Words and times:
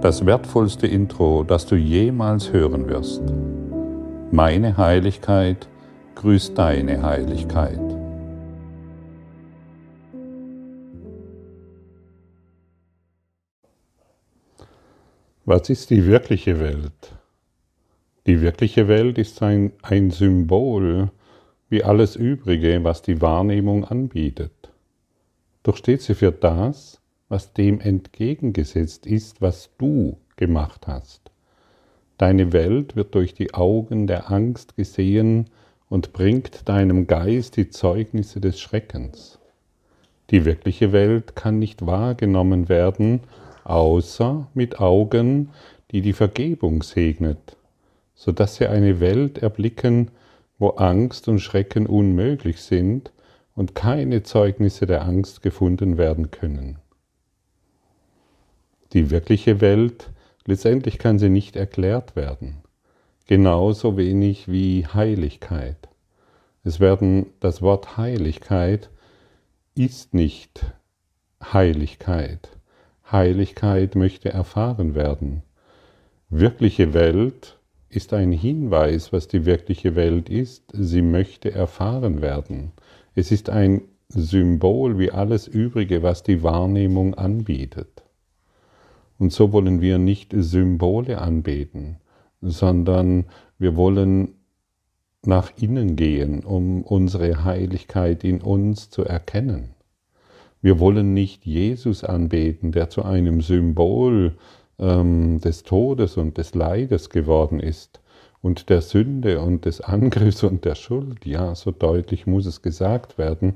das 0.00 0.24
wertvollste 0.24 0.86
Intro, 0.86 1.42
das 1.42 1.66
du 1.66 1.74
jemals 1.74 2.52
hören 2.52 2.88
wirst. 2.88 3.22
Meine 4.30 4.76
Heiligkeit 4.76 5.68
grüßt 6.14 6.56
deine 6.56 7.02
Heiligkeit. 7.02 7.80
Was 15.44 15.68
ist 15.70 15.90
die 15.90 16.04
wirkliche 16.06 16.60
Welt? 16.60 17.16
Die 18.26 18.40
wirkliche 18.40 18.86
Welt 18.86 19.18
ist 19.18 19.42
ein, 19.42 19.72
ein 19.82 20.10
Symbol 20.10 21.10
wie 21.70 21.82
alles 21.82 22.14
Übrige, 22.14 22.84
was 22.84 23.02
die 23.02 23.20
Wahrnehmung 23.20 23.84
anbietet. 23.84 24.52
Doch 25.64 25.76
steht 25.76 26.02
sie 26.02 26.14
für 26.14 26.30
das, 26.30 27.00
was 27.28 27.52
dem 27.52 27.80
entgegengesetzt 27.80 29.06
ist, 29.06 29.40
was 29.42 29.70
du 29.78 30.16
gemacht 30.36 30.86
hast. 30.86 31.30
Deine 32.16 32.52
Welt 32.52 32.96
wird 32.96 33.14
durch 33.14 33.34
die 33.34 33.54
Augen 33.54 34.06
der 34.06 34.30
Angst 34.30 34.76
gesehen 34.76 35.50
und 35.88 36.12
bringt 36.12 36.68
deinem 36.68 37.06
Geist 37.06 37.56
die 37.56 37.70
Zeugnisse 37.70 38.40
des 38.40 38.58
Schreckens. 38.60 39.38
Die 40.30 40.44
wirkliche 40.44 40.92
Welt 40.92 41.36
kann 41.36 41.58
nicht 41.58 41.86
wahrgenommen 41.86 42.68
werden, 42.68 43.20
außer 43.64 44.48
mit 44.54 44.80
Augen, 44.80 45.50
die 45.90 46.02
die 46.02 46.12
Vergebung 46.12 46.82
segnet, 46.82 47.56
so 48.14 48.32
dass 48.32 48.56
sie 48.56 48.66
eine 48.66 49.00
Welt 49.00 49.38
erblicken, 49.38 50.10
wo 50.58 50.70
Angst 50.70 51.28
und 51.28 51.38
Schrecken 51.38 51.86
unmöglich 51.86 52.60
sind 52.60 53.12
und 53.54 53.74
keine 53.74 54.22
Zeugnisse 54.22 54.86
der 54.86 55.02
Angst 55.02 55.42
gefunden 55.42 55.96
werden 55.96 56.30
können. 56.30 56.78
Die 58.92 59.10
wirkliche 59.10 59.60
Welt, 59.60 60.10
letztendlich 60.46 60.98
kann 60.98 61.18
sie 61.18 61.28
nicht 61.28 61.56
erklärt 61.56 62.16
werden, 62.16 62.62
genauso 63.26 63.96
wenig 63.96 64.48
wie 64.48 64.86
Heiligkeit. 64.86 65.88
Es 66.64 66.80
werden 66.80 67.26
das 67.40 67.60
Wort 67.62 67.96
Heiligkeit 67.96 68.90
ist 69.74 70.14
nicht 70.14 70.66
Heiligkeit. 71.42 72.48
Heiligkeit 73.10 73.94
möchte 73.94 74.30
erfahren 74.30 74.94
werden. 74.94 75.42
Wirkliche 76.30 76.94
Welt 76.94 77.58
ist 77.88 78.12
ein 78.12 78.32
Hinweis, 78.32 79.12
was 79.12 79.28
die 79.28 79.46
wirkliche 79.46 79.96
Welt 79.96 80.28
ist. 80.28 80.64
Sie 80.72 81.02
möchte 81.02 81.52
erfahren 81.52 82.20
werden. 82.20 82.72
Es 83.14 83.32
ist 83.32 83.50
ein 83.50 83.82
Symbol 84.08 84.98
wie 84.98 85.10
alles 85.10 85.46
Übrige, 85.46 86.02
was 86.02 86.22
die 86.22 86.42
Wahrnehmung 86.42 87.14
anbietet. 87.14 87.97
Und 89.18 89.32
so 89.32 89.52
wollen 89.52 89.80
wir 89.80 89.98
nicht 89.98 90.32
Symbole 90.36 91.18
anbeten, 91.18 91.96
sondern 92.40 93.26
wir 93.58 93.76
wollen 93.76 94.34
nach 95.24 95.52
innen 95.56 95.96
gehen, 95.96 96.44
um 96.44 96.82
unsere 96.82 97.44
Heiligkeit 97.44 98.22
in 98.22 98.40
uns 98.40 98.90
zu 98.90 99.04
erkennen. 99.04 99.74
Wir 100.62 100.80
wollen 100.80 101.14
nicht 101.14 101.46
Jesus 101.46 102.04
anbeten, 102.04 102.72
der 102.72 102.90
zu 102.90 103.04
einem 103.04 103.40
Symbol 103.40 104.36
ähm, 104.78 105.40
des 105.40 105.62
Todes 105.62 106.16
und 106.16 106.38
des 106.38 106.54
Leides 106.54 107.10
geworden 107.10 107.60
ist 107.60 108.00
und 108.40 108.68
der 108.68 108.80
Sünde 108.80 109.40
und 109.40 109.64
des 109.64 109.80
Angriffs 109.80 110.42
und 110.44 110.64
der 110.64 110.74
Schuld. 110.74 111.26
Ja, 111.26 111.54
so 111.54 111.70
deutlich 111.70 112.26
muss 112.26 112.46
es 112.46 112.62
gesagt 112.62 113.18
werden. 113.18 113.54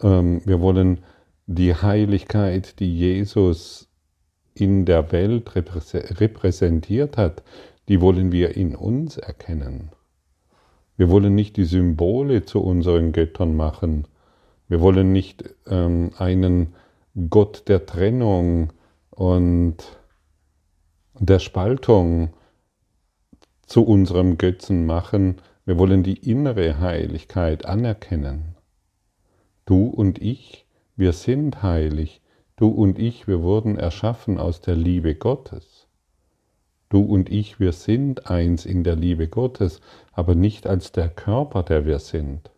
Ähm, 0.00 0.40
wir 0.44 0.60
wollen 0.60 1.00
die 1.46 1.74
Heiligkeit, 1.74 2.80
die 2.80 2.96
Jesus 2.96 3.88
in 4.56 4.84
der 4.84 5.12
Welt 5.12 5.54
repräsentiert 5.54 7.16
hat, 7.16 7.42
die 7.88 8.00
wollen 8.00 8.32
wir 8.32 8.56
in 8.56 8.74
uns 8.74 9.16
erkennen. 9.16 9.90
Wir 10.96 11.10
wollen 11.10 11.34
nicht 11.34 11.56
die 11.56 11.64
Symbole 11.64 12.44
zu 12.44 12.60
unseren 12.60 13.12
Göttern 13.12 13.54
machen. 13.54 14.08
Wir 14.68 14.80
wollen 14.80 15.12
nicht 15.12 15.44
ähm, 15.66 16.10
einen 16.18 16.74
Gott 17.30 17.68
der 17.68 17.86
Trennung 17.86 18.72
und 19.10 19.76
der 21.18 21.38
Spaltung 21.38 22.30
zu 23.66 23.84
unserem 23.84 24.38
Götzen 24.38 24.86
machen. 24.86 25.36
Wir 25.64 25.78
wollen 25.78 26.02
die 26.02 26.18
innere 26.30 26.80
Heiligkeit 26.80 27.66
anerkennen. 27.66 28.56
Du 29.66 29.86
und 29.88 30.20
ich, 30.20 30.66
wir 30.94 31.12
sind 31.12 31.62
heilig, 31.62 32.20
Du 32.56 32.68
und 32.68 32.98
ich, 32.98 33.28
wir 33.28 33.42
wurden 33.42 33.76
erschaffen 33.76 34.38
aus 34.38 34.62
der 34.62 34.76
Liebe 34.76 35.14
Gottes. 35.14 35.86
Du 36.88 37.02
und 37.02 37.28
ich, 37.28 37.60
wir 37.60 37.72
sind 37.72 38.30
eins 38.30 38.64
in 38.64 38.82
der 38.82 38.96
Liebe 38.96 39.28
Gottes, 39.28 39.82
aber 40.12 40.34
nicht 40.34 40.66
als 40.66 40.90
der 40.90 41.10
Körper, 41.10 41.62
der 41.62 41.84
wir 41.84 41.98
sind. 41.98 42.50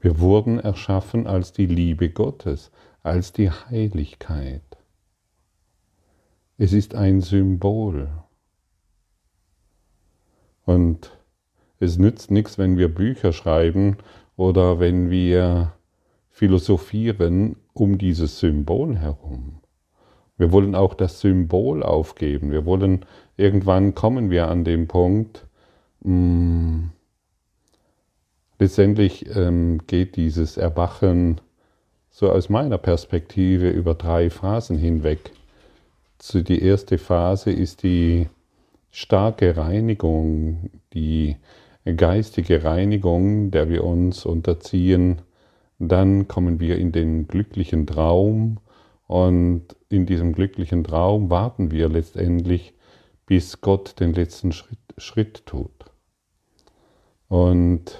Wir 0.00 0.18
wurden 0.18 0.58
erschaffen 0.58 1.26
als 1.26 1.52
die 1.52 1.66
Liebe 1.66 2.08
Gottes, 2.08 2.70
als 3.02 3.32
die 3.32 3.50
Heiligkeit. 3.50 4.62
Es 6.56 6.72
ist 6.72 6.94
ein 6.94 7.20
Symbol. 7.20 8.21
Und 10.64 11.10
es 11.80 11.98
nützt 11.98 12.30
nichts, 12.30 12.58
wenn 12.58 12.78
wir 12.78 12.92
Bücher 12.92 13.32
schreiben 13.32 13.96
oder 14.36 14.78
wenn 14.78 15.10
wir 15.10 15.72
philosophieren 16.30 17.56
um 17.72 17.98
dieses 17.98 18.38
Symbol 18.38 18.96
herum. 18.96 19.60
Wir 20.38 20.50
wollen 20.52 20.74
auch 20.74 20.94
das 20.94 21.20
Symbol 21.20 21.82
aufgeben. 21.82 22.50
Wir 22.50 22.64
wollen, 22.64 23.04
irgendwann 23.36 23.94
kommen 23.94 24.30
wir 24.30 24.48
an 24.48 24.64
den 24.64 24.88
Punkt, 24.88 25.46
mh, 26.00 26.12
mm, 26.12 26.92
letztendlich 28.58 29.34
ähm, 29.36 29.80
geht 29.86 30.16
dieses 30.16 30.56
Erwachen 30.56 31.40
so 32.10 32.30
aus 32.30 32.48
meiner 32.48 32.78
Perspektive 32.78 33.70
über 33.70 33.94
drei 33.94 34.30
Phasen 34.30 34.78
hinweg. 34.78 35.32
die 36.32 36.62
erste 36.62 36.98
Phase 36.98 37.50
ist 37.50 37.82
die 37.82 38.28
starke 38.92 39.56
Reinigung, 39.56 40.70
die 40.92 41.36
geistige 41.96 42.62
Reinigung, 42.62 43.50
der 43.50 43.68
wir 43.68 43.82
uns 43.82 44.24
unterziehen, 44.24 45.22
dann 45.78 46.28
kommen 46.28 46.60
wir 46.60 46.78
in 46.78 46.92
den 46.92 47.26
glücklichen 47.26 47.86
Traum 47.86 48.60
und 49.08 49.74
in 49.88 50.06
diesem 50.06 50.32
glücklichen 50.32 50.84
Traum 50.84 51.30
warten 51.30 51.70
wir 51.72 51.88
letztendlich, 51.88 52.74
bis 53.26 53.60
Gott 53.60 53.98
den 53.98 54.12
letzten 54.12 54.52
Schritt, 54.52 54.78
Schritt 54.98 55.46
tut. 55.46 55.86
Und 57.28 57.98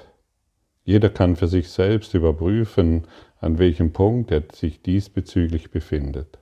jeder 0.84 1.08
kann 1.08 1.36
für 1.36 1.48
sich 1.48 1.70
selbst 1.70 2.14
überprüfen, 2.14 3.06
an 3.40 3.58
welchem 3.58 3.92
Punkt 3.92 4.30
er 4.30 4.44
sich 4.52 4.82
diesbezüglich 4.82 5.70
befindet 5.70 6.38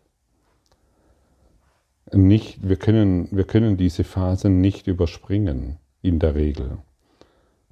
nicht, 2.13 2.69
wir, 2.69 2.77
können, 2.77 3.29
wir 3.31 3.45
können 3.45 3.77
diese 3.77 4.05
Phasen 4.05 4.61
nicht 4.61 4.87
überspringen 4.87 5.79
in 6.03 6.19
der 6.19 6.35
Regel. 6.35 6.79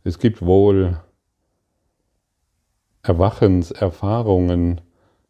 Es 0.05 0.19
gibt 0.19 0.43
wohl 0.43 1.01
Erwachenserfahrungen 3.03 4.81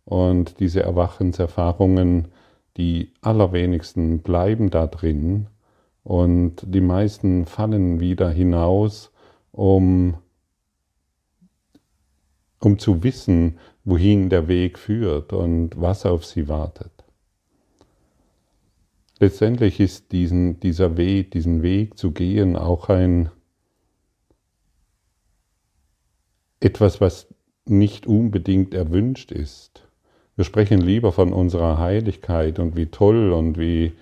und 0.05 0.61
diese 0.61 0.83
Erwachenserfahrungen, 0.83 2.29
die 2.77 3.13
allerwenigsten 3.21 4.21
bleiben 4.21 4.71
da 4.71 4.87
drin 4.87 5.49
und 6.03 6.63
die 6.63 6.81
meisten 6.81 7.45
fallen 7.45 8.01
wieder 8.01 8.31
hinaus, 8.31 9.13
um, 9.53 10.17
um 12.61 12.79
zu 12.79 13.03
wissen, 13.03 13.59
wohin 13.85 14.29
der 14.31 14.49
Weg 14.49 14.79
führt 14.79 15.33
und 15.33 15.81
was 15.81 16.07
auf 16.07 16.25
sie 16.25 16.49
wartet. 16.49 16.98
Letztendlich 19.21 19.81
ist 19.81 20.13
diesen, 20.13 20.61
dieser 20.61 20.97
Weg, 20.97 21.33
diesen 21.33 21.63
Weg 21.63 21.99
zu 21.99 22.13
gehen 22.13 22.57
auch 22.57 22.89
ein 22.89 23.31
etwas, 26.61 27.01
was 27.01 27.27
nicht 27.67 28.07
unbedingt 28.07 28.75
erwünscht 28.75 29.33
ist. 29.33 29.89
Wir 30.37 30.45
sprechen 30.45 30.81
lieber 30.81 31.13
von 31.13 31.33
unserer 31.33 31.79
Heiligkeit 31.79 32.59
und 32.59 32.77
wie 32.77 32.87
toll 32.87 33.33
und 33.33 33.59
wie 33.59 33.93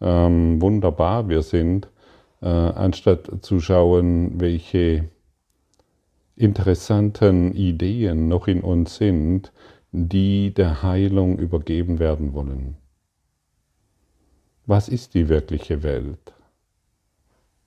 ähm, 0.00 0.60
wunderbar 0.60 1.28
wir 1.28 1.42
sind, 1.42 1.88
äh, 2.42 2.46
anstatt 2.48 3.30
zu 3.42 3.60
schauen, 3.60 4.40
welche 4.40 5.08
interessanten 6.36 7.54
Ideen 7.54 8.26
noch 8.26 8.48
in 8.48 8.60
uns 8.60 8.96
sind, 8.96 9.52
die 9.92 10.52
der 10.52 10.82
Heilung 10.82 11.38
übergeben 11.38 12.00
werden 12.00 12.32
wollen. 12.34 12.76
Was 14.66 14.88
ist 14.88 15.14
die 15.14 15.28
wirkliche 15.28 15.82
Welt? 15.82 16.32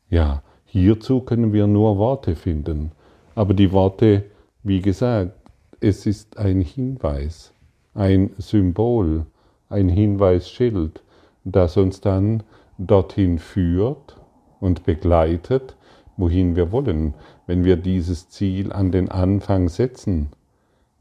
Ja, 0.10 0.42
Hierzu 0.70 1.22
können 1.22 1.54
wir 1.54 1.66
nur 1.66 1.98
Worte 1.98 2.36
finden. 2.36 2.92
Aber 3.36 3.54
die 3.54 3.72
Worte, 3.72 4.26
wie 4.64 4.82
gesagt, 4.82 5.32
es 5.80 6.06
ist 6.06 6.38
ein 6.38 6.60
Hinweis, 6.60 7.54
ein 7.94 8.32
Symbol, 8.38 9.26
ein 9.70 9.88
Hinweisschild, 9.88 11.02
das 11.46 11.78
uns 11.78 12.02
dann 12.02 12.44
dorthin 12.78 13.40
führt 13.40 14.18
und 14.60 14.84
begleitet, 14.84 15.78
wohin 16.18 16.56
wir 16.58 16.72
wollen, 16.72 17.14
wenn 17.46 17.64
wir 17.64 17.78
dieses 17.78 18.28
Ziel 18.30 18.74
an 18.74 18.92
den 18.92 19.10
Anfang 19.10 19.70
setzen. 19.70 20.32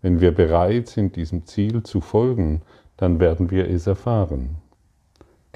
Wenn 0.01 0.21
wir 0.21 0.33
bereit 0.33 0.89
sind, 0.89 1.17
diesem 1.17 1.45
Ziel 1.47 1.83
zu 1.83 2.01
folgen, 2.01 2.63
dann 2.97 3.19
werden 3.19 3.51
wir 3.51 3.69
es 3.69 3.89
erfahren. 3.89 4.59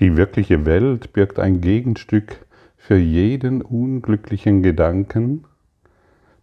Die 0.01 0.17
wirkliche 0.17 0.65
Welt 0.65 1.13
birgt 1.13 1.39
ein 1.39 1.61
Gegenstück 1.61 2.47
für 2.79 2.97
jeden 2.97 3.61
unglücklichen 3.61 4.63
Gedanken, 4.63 5.45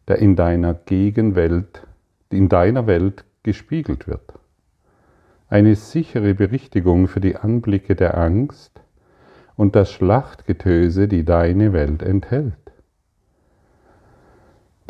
der 0.08 0.20
in 0.20 0.36
deiner 0.36 0.76
Gegenwelt, 0.76 1.88
in 2.30 2.50
deiner 2.50 2.86
Welt 2.86 3.26
gespiegelt 3.42 4.08
wird. 4.08 4.34
Eine 5.50 5.74
sichere 5.74 6.36
Berichtigung 6.36 7.08
für 7.08 7.20
die 7.20 7.36
Anblicke 7.36 7.96
der 7.96 8.16
Angst 8.16 8.80
und 9.56 9.76
das 9.76 9.92
Schlachtgetöse, 9.92 11.08
die 11.08 11.26
deine 11.26 11.74
Welt 11.74 12.04
enthält. 12.04 12.54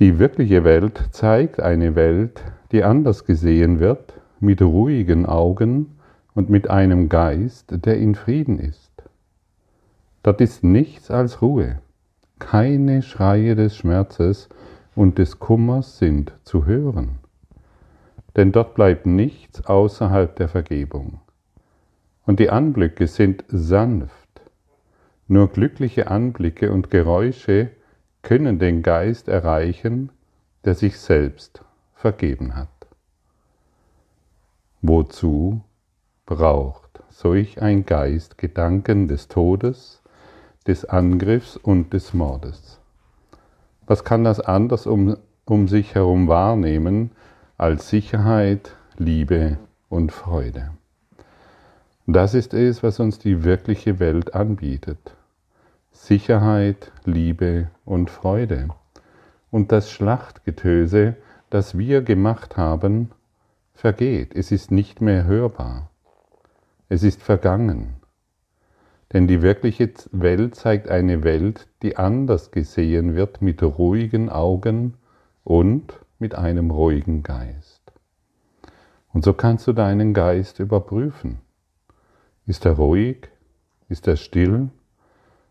Die 0.01 0.19
wirkliche 0.19 0.65
Welt 0.65 1.01
zeigt 1.11 1.61
eine 1.61 1.95
Welt, 1.95 2.43
die 2.73 2.83
anders 2.83 3.23
gesehen 3.23 3.79
wird, 3.79 4.19
mit 4.41 4.61
ruhigen 4.61 5.25
Augen 5.25 5.96
und 6.37 6.51
mit 6.51 6.69
einem 6.69 7.09
Geist, 7.09 7.83
der 7.83 7.97
in 7.97 8.13
Frieden 8.13 8.59
ist. 8.59 8.91
Dort 10.21 10.39
ist 10.39 10.63
nichts 10.63 11.09
als 11.09 11.41
Ruhe. 11.41 11.79
Keine 12.37 13.01
Schreie 13.01 13.55
des 13.55 13.75
Schmerzes 13.75 14.47
und 14.93 15.17
des 15.17 15.39
Kummers 15.39 15.97
sind 15.97 16.31
zu 16.43 16.67
hören. 16.67 17.17
Denn 18.35 18.51
dort 18.51 18.75
bleibt 18.75 19.07
nichts 19.07 19.65
außerhalb 19.65 20.35
der 20.35 20.47
Vergebung. 20.47 21.21
Und 22.27 22.39
die 22.39 22.51
Anblicke 22.51 23.07
sind 23.07 23.43
sanft. 23.47 24.11
Nur 25.27 25.47
glückliche 25.47 26.11
Anblicke 26.11 26.71
und 26.71 26.91
Geräusche 26.91 27.71
können 28.21 28.59
den 28.59 28.83
Geist 28.83 29.27
erreichen, 29.27 30.11
der 30.65 30.75
sich 30.75 30.99
selbst 30.99 31.63
vergeben 31.95 32.55
hat. 32.55 32.69
Wozu 34.83 35.63
braucht 36.27 37.01
solch 37.09 37.61
ein 37.61 37.85
Geist 37.85 38.37
Gedanken 38.37 39.07
des 39.07 39.29
Todes, 39.29 40.03
des 40.67 40.85
Angriffs 40.85 41.55
und 41.55 41.93
des 41.93 42.13
Mordes? 42.13 42.79
Was 43.87 44.03
kann 44.03 44.25
das 44.25 44.41
anders 44.41 44.85
um, 44.85 45.15
um 45.45 45.69
sich 45.69 45.95
herum 45.95 46.27
wahrnehmen 46.27 47.11
als 47.57 47.89
Sicherheit, 47.89 48.75
Liebe 48.97 49.57
und 49.87 50.11
Freude? 50.11 50.71
Das 52.05 52.33
ist 52.33 52.53
es, 52.53 52.83
was 52.83 52.99
uns 52.99 53.19
die 53.19 53.45
wirkliche 53.45 53.99
Welt 53.99 54.35
anbietet. 54.35 55.15
Sicherheit, 55.93 56.91
Liebe 57.05 57.69
und 57.85 58.09
Freude. 58.09 58.67
Und 59.49 59.71
das 59.71 59.89
Schlachtgetöse, 59.89 61.15
das 61.49 61.77
wir 61.77 62.01
gemacht 62.01 62.57
haben, 62.57 63.11
vergeht. 63.73 64.35
Es 64.35 64.51
ist 64.51 64.71
nicht 64.71 64.99
mehr 64.99 65.23
hörbar. 65.23 65.89
Es 66.89 67.03
ist 67.03 67.21
vergangen. 67.21 67.95
Denn 69.13 69.27
die 69.27 69.41
wirkliche 69.41 69.91
Welt 70.11 70.55
zeigt 70.55 70.89
eine 70.89 71.23
Welt, 71.23 71.67
die 71.81 71.97
anders 71.97 72.51
gesehen 72.51 73.15
wird 73.15 73.41
mit 73.41 73.63
ruhigen 73.63 74.29
Augen 74.29 74.95
und 75.43 75.93
mit 76.19 76.35
einem 76.35 76.71
ruhigen 76.71 77.23
Geist. 77.23 77.81
Und 79.13 79.23
so 79.23 79.33
kannst 79.33 79.65
du 79.67 79.73
deinen 79.73 80.13
Geist 80.13 80.59
überprüfen. 80.59 81.39
Ist 82.45 82.65
er 82.65 82.73
ruhig? 82.73 83.29
Ist 83.89 84.07
er 84.07 84.17
still? 84.17 84.69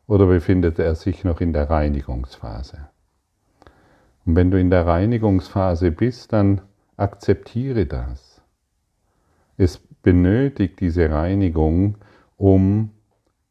Oder 0.07 0.27
befindet 0.27 0.79
er 0.79 0.95
sich 0.95 1.25
noch 1.25 1.41
in 1.41 1.53
der 1.53 1.69
Reinigungsphase? 1.71 2.89
Und 4.25 4.37
wenn 4.37 4.51
du 4.51 4.61
in 4.61 4.71
der 4.71 4.87
Reinigungsphase 4.87 5.91
bist, 5.91 6.33
dann 6.33 6.61
akzeptiere 6.97 7.87
das. 7.87 8.43
Es 9.57 9.81
benötigt 10.07 10.79
diese 10.79 11.11
Reinigung, 11.11 11.97
um 12.37 12.91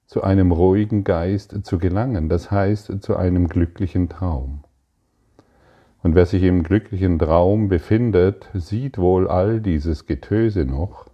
zu 0.06 0.24
einem 0.24 0.54
ruhigen 0.54 1.04
Geist 1.04 1.66
zu 1.66 1.78
gelangen, 1.78 2.30
das 2.30 2.50
heißt 2.50 3.04
zu 3.04 3.18
einem 3.18 3.50
glücklichen 3.50 4.08
Traum. 4.08 4.64
Und 6.02 6.16
wer 6.16 6.26
sich 6.26 6.44
im 6.44 6.64
glücklichen 6.64 7.20
Traum 7.20 7.68
befindet, 7.68 8.50
sieht 8.54 8.98
wohl 8.98 9.28
all 9.28 9.60
dieses 9.60 10.06
Getöse 10.06 10.64
noch, 10.64 11.08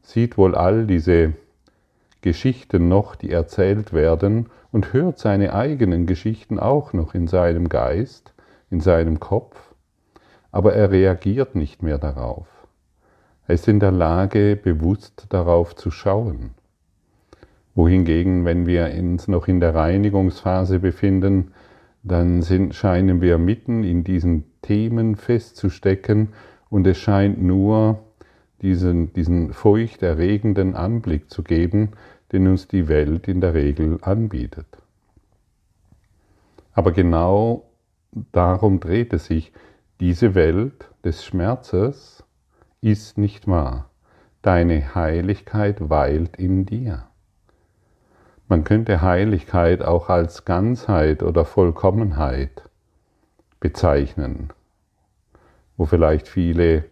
sieht 0.00 0.38
wohl 0.38 0.54
all 0.54 0.86
diese 0.86 1.34
Geschichten 2.22 2.88
noch, 2.88 3.14
die 3.14 3.30
erzählt 3.30 3.92
werden, 3.92 4.46
und 4.72 4.94
hört 4.94 5.18
seine 5.18 5.52
eigenen 5.52 6.06
Geschichten 6.06 6.58
auch 6.58 6.94
noch 6.94 7.14
in 7.14 7.28
seinem 7.28 7.68
Geist, 7.68 8.32
in 8.70 8.80
seinem 8.80 9.20
Kopf, 9.20 9.74
aber 10.50 10.72
er 10.72 10.90
reagiert 10.90 11.56
nicht 11.56 11.82
mehr 11.82 11.98
darauf. 11.98 12.57
Er 13.48 13.54
ist 13.54 13.66
in 13.66 13.80
der 13.80 13.92
Lage, 13.92 14.56
bewusst 14.62 15.26
darauf 15.30 15.74
zu 15.74 15.90
schauen. 15.90 16.50
Wohingegen, 17.74 18.44
wenn 18.44 18.66
wir 18.66 18.92
uns 18.94 19.26
noch 19.26 19.48
in 19.48 19.58
der 19.58 19.74
Reinigungsphase 19.74 20.80
befinden, 20.80 21.52
dann 22.02 22.42
sind, 22.42 22.74
scheinen 22.74 23.22
wir 23.22 23.38
mitten 23.38 23.84
in 23.84 24.04
diesen 24.04 24.44
Themen 24.60 25.16
festzustecken 25.16 26.28
und 26.68 26.86
es 26.86 26.98
scheint 26.98 27.42
nur 27.42 28.00
diesen, 28.60 29.14
diesen 29.14 29.54
furchterregenden 29.54 30.74
Anblick 30.74 31.30
zu 31.30 31.42
geben, 31.42 31.92
den 32.32 32.48
uns 32.48 32.68
die 32.68 32.86
Welt 32.86 33.28
in 33.28 33.40
der 33.40 33.54
Regel 33.54 33.98
anbietet. 34.02 34.66
Aber 36.74 36.92
genau 36.92 37.64
darum 38.32 38.78
dreht 38.78 39.14
es 39.14 39.24
sich. 39.24 39.52
Diese 40.00 40.34
Welt 40.34 40.90
des 41.02 41.24
Schmerzes 41.24 42.17
ist 42.80 43.18
nicht 43.18 43.46
wahr. 43.46 43.90
Deine 44.42 44.94
Heiligkeit 44.94 45.90
weilt 45.90 46.36
in 46.36 46.64
dir. 46.64 47.06
Man 48.48 48.64
könnte 48.64 49.02
Heiligkeit 49.02 49.82
auch 49.82 50.08
als 50.08 50.44
Ganzheit 50.44 51.22
oder 51.22 51.44
Vollkommenheit 51.44 52.62
bezeichnen, 53.60 54.52
wo 55.76 55.84
vielleicht 55.84 56.28
viele 56.28 56.84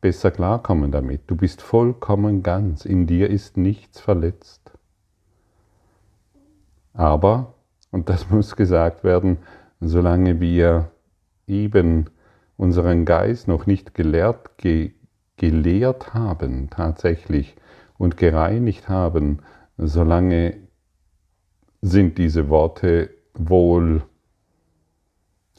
besser 0.00 0.30
klarkommen 0.30 0.92
damit. 0.92 1.22
Du 1.26 1.36
bist 1.36 1.60
vollkommen 1.62 2.42
ganz, 2.42 2.84
in 2.84 3.06
dir 3.06 3.30
ist 3.30 3.56
nichts 3.56 4.00
verletzt. 4.00 4.70
Aber, 6.92 7.54
und 7.90 8.08
das 8.08 8.30
muss 8.30 8.56
gesagt 8.56 9.02
werden, 9.02 9.38
solange 9.80 10.40
wir 10.40 10.90
eben 11.46 12.10
unseren 12.60 13.06
Geist 13.06 13.48
noch 13.48 13.64
nicht 13.64 13.94
gelehrt, 13.94 14.58
ge, 14.58 14.92
gelehrt 15.38 16.12
haben 16.12 16.68
tatsächlich 16.68 17.56
und 17.96 18.18
gereinigt 18.18 18.86
haben, 18.90 19.38
solange 19.78 20.58
sind 21.80 22.18
diese 22.18 22.50
Worte 22.50 23.08
wohl, 23.32 24.02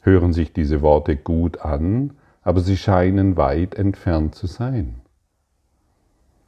hören 0.02 0.32
sich 0.32 0.52
diese 0.52 0.80
Worte 0.80 1.16
gut 1.16 1.58
an, 1.60 2.12
aber 2.40 2.60
sie 2.60 2.76
scheinen 2.76 3.36
weit 3.36 3.74
entfernt 3.74 4.36
zu 4.36 4.46
sein. 4.46 5.00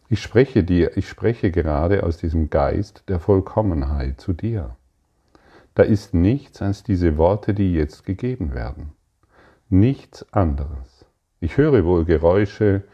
Ich 0.09 0.23
spreche 0.23 0.63
dir, 0.63 0.97
ich 0.97 1.09
spreche 1.09 1.51
gerade 1.51 2.05
aus 2.05 2.19
diesem 2.19 2.49
Geist 2.49 3.03
der 3.09 3.19
Vollkommenheit 3.19 4.21
zu 4.21 4.33
dir. 4.33 4.77
Da 5.75 5.83
ist 5.83 6.15
nichts 6.15 6.63
als 6.63 6.85
diese 6.85 7.17
Worte, 7.17 7.55
die 7.55 7.75
jetzt 7.75 8.05
gegeben 8.05 8.55
werden 8.55 8.94
nichts 9.75 10.33
anderes. 10.33 11.05
Ich 11.41 11.57
höre 11.57 11.85
wohl 11.85 12.05
Geräusche, 12.05 12.85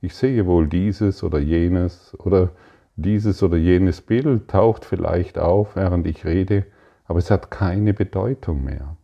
ich 0.00 0.14
sehe 0.14 0.46
wohl 0.46 0.68
dieses 0.68 1.22
oder 1.22 1.38
jenes 1.38 2.16
oder 2.20 2.50
dieses 2.96 3.42
oder 3.42 3.56
jenes 3.56 4.00
Bild 4.00 4.48
taucht 4.48 4.84
vielleicht 4.84 5.38
auf, 5.38 5.76
während 5.76 6.06
ich 6.06 6.24
rede, 6.24 6.66
aber 7.04 7.18
es 7.18 7.30
hat 7.30 7.50
keine 7.50 7.94
Bedeutung 7.94 8.64
mehr. 8.64 8.96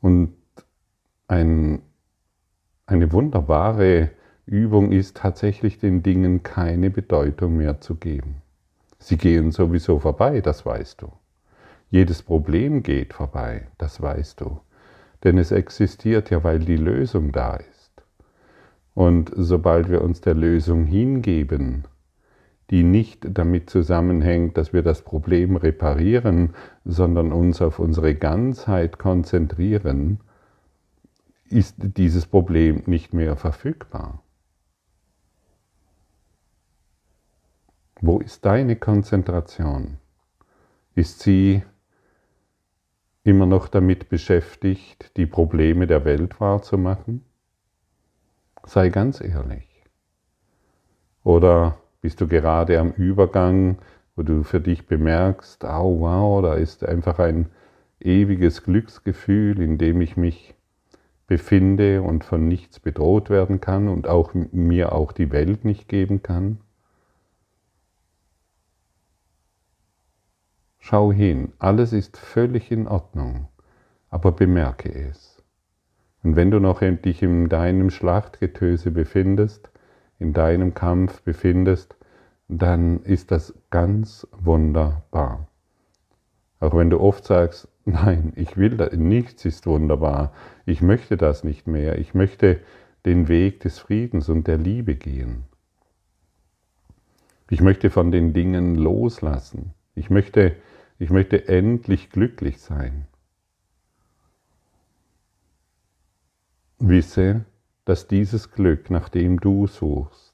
Und 0.00 0.34
ein, 1.28 1.82
eine 2.86 3.12
wunderbare 3.12 4.10
Übung 4.46 4.92
ist 4.92 5.16
tatsächlich 5.18 5.78
den 5.78 6.02
Dingen 6.02 6.42
keine 6.42 6.90
Bedeutung 6.90 7.56
mehr 7.56 7.80
zu 7.80 7.94
geben. 7.94 8.42
Sie 8.98 9.16
gehen 9.16 9.50
sowieso 9.50 9.98
vorbei, 9.98 10.40
das 10.40 10.66
weißt 10.66 11.02
du. 11.02 11.12
Jedes 11.90 12.22
Problem 12.22 12.82
geht 12.82 13.12
vorbei, 13.14 13.68
das 13.78 14.00
weißt 14.00 14.40
du. 14.40 14.60
Denn 15.24 15.38
es 15.38 15.52
existiert 15.52 16.30
ja, 16.30 16.42
weil 16.42 16.58
die 16.58 16.76
Lösung 16.76 17.32
da 17.32 17.56
ist. 17.56 17.92
Und 18.94 19.32
sobald 19.34 19.88
wir 19.88 20.02
uns 20.02 20.20
der 20.20 20.34
Lösung 20.34 20.84
hingeben, 20.84 21.84
die 22.70 22.82
nicht 22.82 23.26
damit 23.30 23.70
zusammenhängt, 23.70 24.56
dass 24.56 24.72
wir 24.72 24.82
das 24.82 25.02
Problem 25.02 25.56
reparieren, 25.56 26.54
sondern 26.84 27.32
uns 27.32 27.60
auf 27.62 27.78
unsere 27.78 28.14
Ganzheit 28.14 28.98
konzentrieren, 28.98 30.20
ist 31.48 31.76
dieses 31.78 32.26
Problem 32.26 32.82
nicht 32.86 33.12
mehr 33.12 33.36
verfügbar. 33.36 34.22
Wo 38.00 38.18
ist 38.18 38.44
deine 38.44 38.76
Konzentration? 38.76 39.98
Ist 40.94 41.20
sie 41.20 41.62
immer 43.24 43.46
noch 43.46 43.68
damit 43.68 44.08
beschäftigt, 44.08 45.16
die 45.16 45.26
Probleme 45.26 45.86
der 45.86 46.04
Welt 46.04 46.40
wahrzumachen? 46.40 47.24
Sei 48.64 48.88
ganz 48.88 49.20
ehrlich. 49.20 49.68
Oder 51.24 51.78
bist 52.00 52.20
du 52.20 52.26
gerade 52.26 52.78
am 52.80 52.92
Übergang, 52.92 53.78
wo 54.16 54.22
du 54.22 54.42
für 54.42 54.60
dich 54.60 54.86
bemerkst, 54.86 55.64
oh 55.64 56.00
wow, 56.00 56.42
da 56.42 56.54
ist 56.54 56.84
einfach 56.84 57.18
ein 57.18 57.46
ewiges 58.00 58.64
Glücksgefühl, 58.64 59.60
in 59.60 59.78
dem 59.78 60.00
ich 60.00 60.16
mich 60.16 60.54
befinde 61.26 62.02
und 62.02 62.24
von 62.24 62.48
nichts 62.48 62.80
bedroht 62.80 63.30
werden 63.30 63.60
kann 63.60 63.88
und 63.88 64.08
auch 64.08 64.34
mir 64.34 64.92
auch 64.92 65.12
die 65.12 65.30
Welt 65.30 65.64
nicht 65.64 65.88
geben 65.88 66.22
kann? 66.22 66.58
Schau 70.84 71.12
hin, 71.12 71.52
alles 71.60 71.92
ist 71.92 72.16
völlig 72.16 72.72
in 72.72 72.88
Ordnung, 72.88 73.46
aber 74.10 74.32
bemerke 74.32 74.92
es. 74.92 75.40
Und 76.24 76.34
wenn 76.34 76.50
du 76.50 76.58
noch 76.58 76.80
dich 76.80 77.22
in 77.22 77.48
deinem 77.48 77.88
Schlachtgetöse 77.88 78.90
befindest, 78.90 79.70
in 80.18 80.32
deinem 80.32 80.74
Kampf 80.74 81.22
befindest, 81.22 81.94
dann 82.48 83.00
ist 83.04 83.30
das 83.30 83.54
ganz 83.70 84.26
wunderbar. 84.32 85.46
Auch 86.58 86.76
wenn 86.76 86.90
du 86.90 86.98
oft 86.98 87.24
sagst, 87.24 87.68
nein, 87.84 88.32
ich 88.34 88.56
will 88.56 88.76
das, 88.76 88.92
nichts 88.92 89.44
ist 89.44 89.68
wunderbar, 89.68 90.32
ich 90.66 90.82
möchte 90.82 91.16
das 91.16 91.44
nicht 91.44 91.68
mehr, 91.68 92.00
ich 92.00 92.12
möchte 92.12 92.58
den 93.06 93.28
Weg 93.28 93.60
des 93.60 93.78
Friedens 93.78 94.28
und 94.28 94.48
der 94.48 94.58
Liebe 94.58 94.96
gehen. 94.96 95.44
Ich 97.50 97.60
möchte 97.60 97.88
von 97.88 98.10
den 98.10 98.32
Dingen 98.32 98.74
loslassen. 98.74 99.74
Ich 99.94 100.10
möchte 100.10 100.56
ich 101.02 101.10
möchte 101.10 101.48
endlich 101.48 102.10
glücklich 102.10 102.60
sein. 102.60 103.08
Wisse, 106.78 107.44
dass 107.84 108.06
dieses 108.06 108.52
Glück, 108.52 108.88
nach 108.88 109.08
dem 109.08 109.40
du 109.40 109.66
suchst, 109.66 110.32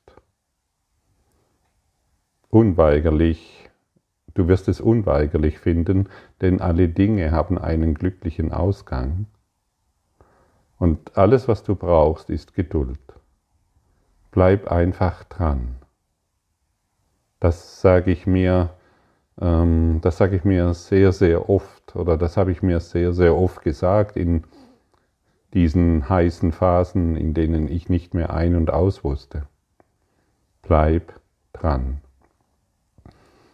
unweigerlich, 2.51 3.71
du 4.35 4.47
wirst 4.47 4.69
es 4.69 4.83
unweigerlich 4.83 5.59
finden, 5.59 6.11
denn 6.43 6.61
alle 6.61 6.91
Dinge 6.91 7.31
haben 7.31 7.57
einen 7.57 7.95
glücklichen 7.95 8.53
Ausgang. 8.53 9.25
Und 10.77 11.17
alles, 11.17 11.49
was 11.49 11.63
du 11.63 11.77
brauchst, 11.77 12.29
ist 12.29 12.53
Geduld. 12.53 13.01
Bleib 14.33 14.71
einfach 14.71 15.25
dran. 15.25 15.77
Das 17.41 17.81
sage 17.81 18.11
ich 18.11 18.27
mir 18.27 18.78
ähm, 19.41 20.01
das 20.03 20.17
sage 20.17 20.37
ich 20.37 20.45
mir 20.45 20.75
sehr, 20.75 21.13
sehr 21.13 21.49
oft 21.49 21.95
oder 21.97 22.17
das 22.17 22.37
habe 22.37 22.53
ich 22.53 22.63
mir 22.63 22.81
sehr, 22.81 23.13
sehr 23.13 23.37
oft 23.37 23.63
gesagt 23.63 24.17
in 24.17 24.45
diesen 25.55 26.09
heißen 26.09 26.53
Phasen, 26.53 27.17
in 27.17 27.35
denen 27.35 27.69
ich 27.69 27.89
nicht 27.89 28.15
mehr 28.15 28.35
ein- 28.35 28.57
und 28.57 28.71
aus 28.71 29.05
wusste. 29.05 29.47
Bleib 30.63 31.15
dran. 31.53 32.01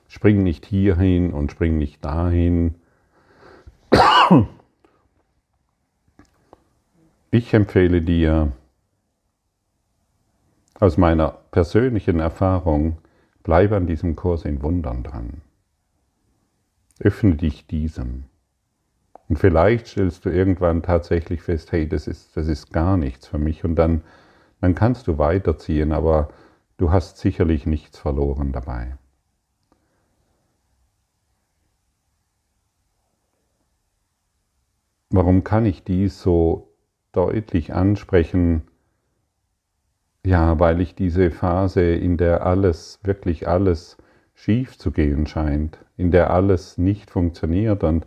Spring 0.09 0.43
nicht 0.43 0.67
hierhin 0.67 1.33
und 1.33 1.53
spring 1.53 1.79
nicht 1.79 2.05
dahin. 2.05 2.77
Ich 7.31 7.53
empfehle 7.53 8.01
dir 8.01 8.53
aus 10.79 10.97
meiner 10.97 11.39
persönlichen 11.51 12.21
Erfahrung, 12.21 12.99
bleib 13.43 13.73
an 13.73 13.87
diesem 13.87 14.15
Kurs 14.15 14.45
in 14.45 14.63
Wundern 14.63 15.03
dran. 15.03 15.41
Öffne 17.01 17.37
dich 17.37 17.67
diesem. 17.67 18.25
Und 19.29 19.39
vielleicht 19.39 19.89
stellst 19.89 20.25
du 20.25 20.31
irgendwann 20.31 20.83
tatsächlich 20.83 21.43
fest, 21.43 21.73
hey, 21.73 21.89
das 21.89 22.07
ist, 22.07 22.37
das 22.37 22.47
ist 22.47 22.73
gar 22.73 22.97
nichts 22.97 23.27
für 23.27 23.39
mich. 23.39 23.65
Und 23.65 23.77
dann, 23.77 24.03
dann 24.61 24.75
kannst 24.75 25.07
du 25.07 25.19
weiterziehen, 25.19 25.93
aber 25.93 26.29
du 26.77 26.93
hast 26.93 27.19
sicherlich 27.19 27.67
nichts 27.67 27.99
verloren 27.99 28.53
dabei. 28.53 28.97
Warum 35.11 35.45
kann 35.45 35.65
ich 35.65 35.85
dies 35.85 36.21
so 36.21 36.75
deutlich 37.13 37.73
ansprechen? 37.73 38.63
Ja, 40.27 40.59
weil 40.59 40.81
ich 40.81 40.95
diese 40.95 41.31
Phase, 41.31 41.83
in 41.95 42.17
der 42.17 42.45
alles, 42.47 42.99
wirklich 43.03 43.47
alles 43.47 43.97
schief 44.35 44.77
zu 44.79 44.91
gehen 44.91 45.27
scheint, 45.27 45.79
in 45.97 46.11
der 46.11 46.31
alles 46.31 46.79
nicht 46.79 47.11
funktioniert 47.11 47.85
und 47.85 48.07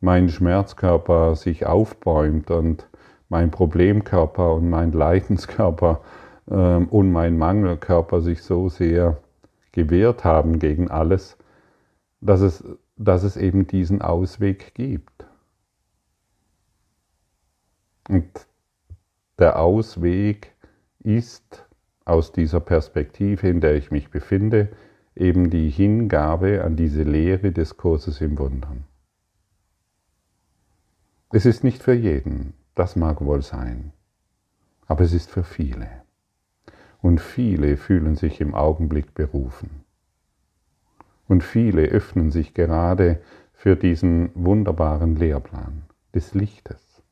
mein 0.00 0.28
Schmerzkörper 0.28 1.34
sich 1.36 1.66
aufbäumt 1.66 2.50
und 2.50 2.88
mein 3.28 3.50
Problemkörper 3.50 4.54
und 4.54 4.70
mein 4.70 4.92
Leidenskörper 4.92 6.00
ähm, 6.50 6.88
und 6.88 7.12
mein 7.12 7.36
Mangelkörper 7.38 8.20
sich 8.20 8.42
so 8.42 8.68
sehr 8.68 9.18
gewehrt 9.72 10.24
haben 10.24 10.58
gegen 10.58 10.90
alles, 10.90 11.36
dass 12.20 12.40
es, 12.40 12.64
dass 12.96 13.22
es 13.22 13.36
eben 13.36 13.66
diesen 13.66 14.02
Ausweg 14.02 14.74
gibt. 14.74 15.26
Und 18.08 18.46
der 19.38 19.60
Ausweg 19.60 20.54
ist 21.00 21.66
aus 22.04 22.32
dieser 22.32 22.60
Perspektive, 22.60 23.48
in 23.48 23.60
der 23.60 23.74
ich 23.74 23.90
mich 23.90 24.10
befinde, 24.10 24.70
eben 25.18 25.50
die 25.50 25.68
Hingabe 25.68 26.62
an 26.64 26.76
diese 26.76 27.02
Lehre 27.02 27.52
des 27.52 27.76
Kurses 27.76 28.20
im 28.20 28.38
Wundern. 28.38 28.84
Es 31.30 31.44
ist 31.44 31.64
nicht 31.64 31.82
für 31.82 31.92
jeden, 31.92 32.54
das 32.74 32.96
mag 32.96 33.20
wohl 33.20 33.42
sein, 33.42 33.92
aber 34.86 35.04
es 35.04 35.12
ist 35.12 35.30
für 35.30 35.44
viele. 35.44 35.88
Und 37.02 37.20
viele 37.20 37.76
fühlen 37.76 38.16
sich 38.16 38.40
im 38.40 38.54
Augenblick 38.54 39.14
berufen. 39.14 39.84
Und 41.26 41.44
viele 41.44 41.82
öffnen 41.82 42.30
sich 42.30 42.54
gerade 42.54 43.20
für 43.52 43.76
diesen 43.76 44.30
wunderbaren 44.34 45.16
Lehrplan 45.16 45.82
des 46.14 46.34
Lichtes. 46.34 47.02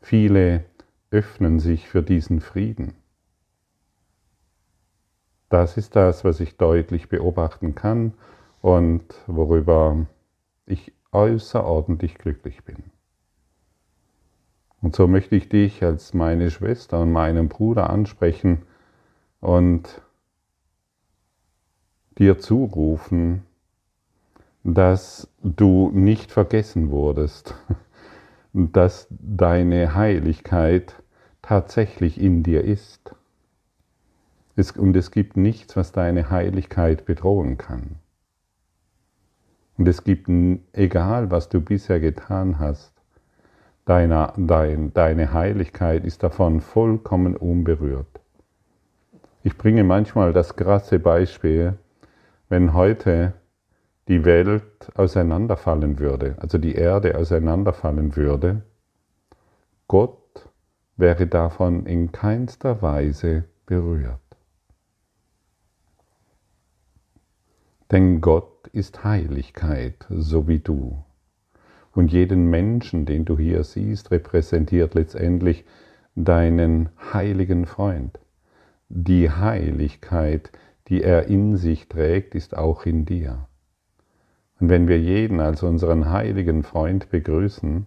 Viele 0.00 0.64
öffnen 1.10 1.58
sich 1.58 1.88
für 1.88 2.02
diesen 2.02 2.40
Frieden 2.40 2.94
das 5.48 5.76
ist 5.76 5.96
das, 5.96 6.24
was 6.24 6.40
ich 6.40 6.56
deutlich 6.56 7.08
beobachten 7.08 7.74
kann 7.74 8.14
und 8.62 9.04
worüber 9.26 10.06
ich 10.66 10.92
außerordentlich 11.12 12.18
glücklich 12.18 12.64
bin. 12.64 12.76
Und 14.82 14.94
so 14.94 15.06
möchte 15.06 15.36
ich 15.36 15.48
dich 15.48 15.82
als 15.82 16.14
meine 16.14 16.50
Schwester 16.50 17.00
und 17.00 17.12
meinen 17.12 17.48
Bruder 17.48 17.90
ansprechen 17.90 18.62
und 19.40 20.02
dir 22.18 22.38
zurufen, 22.38 23.44
dass 24.64 25.28
du 25.42 25.90
nicht 25.92 26.32
vergessen 26.32 26.90
wurdest, 26.90 27.54
dass 28.52 29.06
deine 29.10 29.94
Heiligkeit 29.94 30.94
tatsächlich 31.40 32.20
in 32.20 32.42
dir 32.42 32.64
ist 32.64 33.14
es, 34.56 34.72
und 34.72 34.96
es 34.96 35.10
gibt 35.10 35.36
nichts, 35.36 35.76
was 35.76 35.92
deine 35.92 36.30
Heiligkeit 36.30 37.04
bedrohen 37.04 37.58
kann. 37.58 37.96
Und 39.78 39.86
es 39.86 40.04
gibt, 40.04 40.28
egal 40.72 41.30
was 41.30 41.48
du 41.50 41.60
bisher 41.60 42.00
getan 42.00 42.58
hast, 42.58 42.92
deine, 43.84 44.32
dein, 44.36 44.92
deine 44.94 45.32
Heiligkeit 45.32 46.04
ist 46.04 46.22
davon 46.22 46.60
vollkommen 46.60 47.36
unberührt. 47.36 48.20
Ich 49.42 49.56
bringe 49.56 49.84
manchmal 49.84 50.32
das 50.32 50.56
krasse 50.56 50.98
Beispiel, 50.98 51.74
wenn 52.48 52.72
heute 52.72 53.34
die 54.08 54.24
Welt 54.24 54.90
auseinanderfallen 54.94 55.98
würde, 55.98 56.36
also 56.38 56.58
die 56.58 56.74
Erde 56.74 57.16
auseinanderfallen 57.16 58.16
würde, 58.16 58.62
Gott 59.88 60.48
wäre 60.96 61.26
davon 61.26 61.86
in 61.86 62.10
keinster 62.10 62.82
Weise 62.82 63.44
berührt. 63.66 64.25
Denn 67.90 68.20
Gott 68.20 68.68
ist 68.72 69.04
Heiligkeit, 69.04 70.06
so 70.08 70.48
wie 70.48 70.58
du. 70.58 71.04
Und 71.92 72.12
jeden 72.12 72.50
Menschen, 72.50 73.06
den 73.06 73.24
du 73.24 73.38
hier 73.38 73.64
siehst, 73.64 74.10
repräsentiert 74.10 74.94
letztendlich 74.94 75.64
deinen 76.14 76.88
heiligen 77.12 77.64
Freund. 77.66 78.18
Die 78.88 79.30
Heiligkeit, 79.30 80.50
die 80.88 81.02
er 81.02 81.26
in 81.26 81.56
sich 81.56 81.88
trägt, 81.88 82.34
ist 82.34 82.56
auch 82.56 82.86
in 82.86 83.04
dir. 83.04 83.48
Und 84.60 84.68
wenn 84.68 84.88
wir 84.88 84.98
jeden 84.98 85.40
als 85.40 85.62
unseren 85.62 86.10
heiligen 86.10 86.62
Freund 86.62 87.10
begrüßen, 87.10 87.86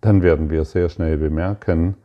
dann 0.00 0.22
werden 0.22 0.50
wir 0.50 0.64
sehr 0.64 0.88
schnell 0.88 1.18
bemerken, 1.18 1.96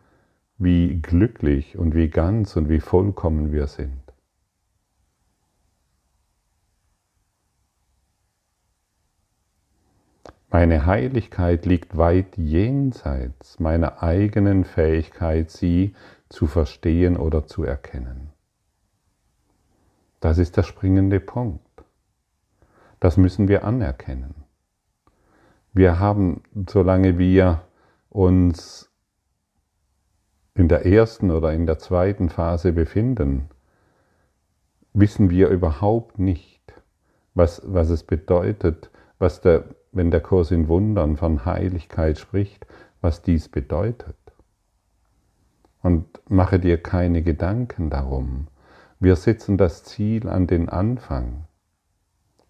wie 0.58 1.02
glücklich 1.02 1.78
und 1.78 1.96
wie 1.96 2.10
ganz 2.10 2.56
und 2.56 2.70
wie 2.70 2.80
vollkommen 2.80 3.52
wir 3.52 3.68
sind. 3.68 4.09
Meine 10.52 10.88
Heiligkeit 10.88 11.66
liegt 11.66 11.96
weit 11.96 12.38
jenseits 12.38 13.60
meiner 13.60 14.02
eigenen 14.02 14.66
Fähigkeit, 14.66 15.52
sie 15.52 15.94
zu 16.28 16.48
verstehen 16.48 17.18
oder 17.18 17.46
zu 17.46 17.64
erkennen. 17.64 18.32
Das 20.20 20.38
ist 20.38 20.58
der 20.58 20.64
springende 20.64 21.20
Punkt. 21.20 21.62
Das 23.00 23.16
müssen 23.16 23.48
wir 23.48 23.64
anerkennen. 23.64 24.44
Wir 25.72 26.00
haben, 26.00 26.44
solange 26.68 27.18
wir 27.18 27.62
uns 28.10 28.92
in 30.56 30.68
der 30.68 30.86
ersten 30.86 31.32
oder 31.32 31.54
in 31.54 31.68
der 31.68 31.78
zweiten 31.78 32.30
Phase 32.30 32.74
befinden, 32.74 33.50
wissen 34.94 35.30
wir 35.30 35.50
überhaupt 35.50 36.18
nicht, 36.20 36.74
was, 37.36 37.62
was 37.66 37.90
es 37.90 38.04
bedeutet, 38.04 38.90
was 39.20 39.42
der, 39.42 39.64
wenn 39.92 40.12
der 40.12 40.22
Kurs 40.22 40.52
in 40.52 40.68
Wundern 40.68 41.18
von 41.18 41.46
Heiligkeit 41.46 42.20
spricht, 42.20 42.66
was 43.02 43.22
dies 43.22 43.50
bedeutet. 43.50 44.16
Und 45.82 46.06
mache 46.28 46.60
dir 46.60 46.82
keine 46.82 47.24
Gedanken 47.24 47.90
darum. 47.90 48.48
Wir 49.00 49.16
setzen 49.16 49.58
das 49.58 49.84
Ziel 49.84 50.28
an 50.28 50.46
den 50.46 50.68
Anfang. 50.68 51.46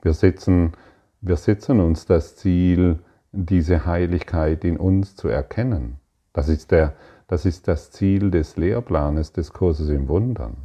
Wir 0.01 0.13
setzen, 0.13 0.73
wir 1.21 1.35
setzen 1.35 1.79
uns 1.79 2.05
das 2.05 2.35
Ziel, 2.35 2.99
diese 3.31 3.85
Heiligkeit 3.85 4.63
in 4.63 4.77
uns 4.77 5.15
zu 5.15 5.27
erkennen. 5.27 5.97
Das 6.33 6.49
ist, 6.49 6.71
der, 6.71 6.95
das 7.27 7.45
ist 7.45 7.67
das 7.67 7.91
Ziel 7.91 8.31
des 8.31 8.57
Lehrplanes 8.57 9.31
des 9.31 9.53
Kurses 9.53 9.89
im 9.89 10.07
Wundern. 10.07 10.57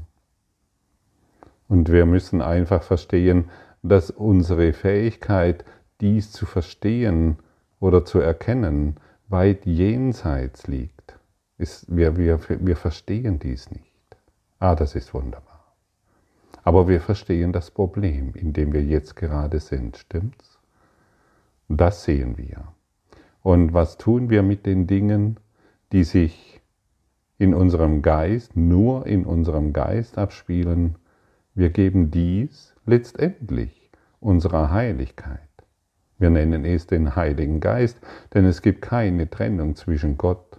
Und 1.69 1.91
wir 1.91 2.07
müssen 2.07 2.41
einfach 2.41 2.83
verstehen, 2.83 3.51
dass 3.83 4.11
unsere 4.11 4.73
Fähigkeit, 4.73 5.65
dies 6.05 6.31
zu 6.33 6.45
verstehen 6.45 7.39
oder 7.81 8.05
zu 8.05 8.21
erkennen, 8.21 8.97
weit 9.29 9.65
jenseits 9.65 10.67
liegt. 10.67 11.19
wir, 11.57 12.19
wir, 12.19 12.39
wir 12.49 12.77
verstehen 12.77 13.39
dies 13.39 13.71
nicht. 13.71 14.07
Ah, 14.59 14.75
das 14.75 14.95
ist 14.95 15.15
wunderbar. 15.15 15.75
Aber 16.63 16.89
wir 16.89 17.01
verstehen 17.01 17.53
das 17.53 17.71
Problem, 17.71 18.35
in 18.35 18.53
dem 18.53 18.75
wir 18.75 18.83
jetzt 18.83 19.17
gerade 19.17 19.61
sind, 19.61 19.97
stimmt's? 19.97 20.59
Das 21.69 22.05
sehen 22.05 22.37
wir. 22.37 22.69
Und 23.43 23.73
was 23.73 23.97
tun 23.97 24.29
wir 24.29 24.43
mit 24.43 24.67
den 24.67 24.87
Dingen, 24.87 25.41
die 25.91 26.05
sich 26.05 26.61
in 27.39 27.55
unserem 27.55 28.03
Geist, 28.03 28.57
nur 28.57 29.07
in 29.07 29.25
unserem 29.25 29.73
Geist 29.73 30.19
abspielen? 30.19 30.97
Wir 31.55 31.71
geben 31.71 32.11
dies 32.11 32.75
letztendlich 32.85 33.91
unserer 34.21 34.71
Heiligkeit. 34.71 35.54
Wir 36.25 36.31
nennen 36.31 36.65
es 36.65 36.87
den 36.87 37.17
Heiligen 37.17 37.61
Geist, 37.61 38.01
denn 38.33 38.47
es 38.47 38.63
gibt 38.63 38.81
keine 38.81 39.29
Trennung 39.29 39.77
zwischen 39.77 40.17
Gott, 40.17 40.59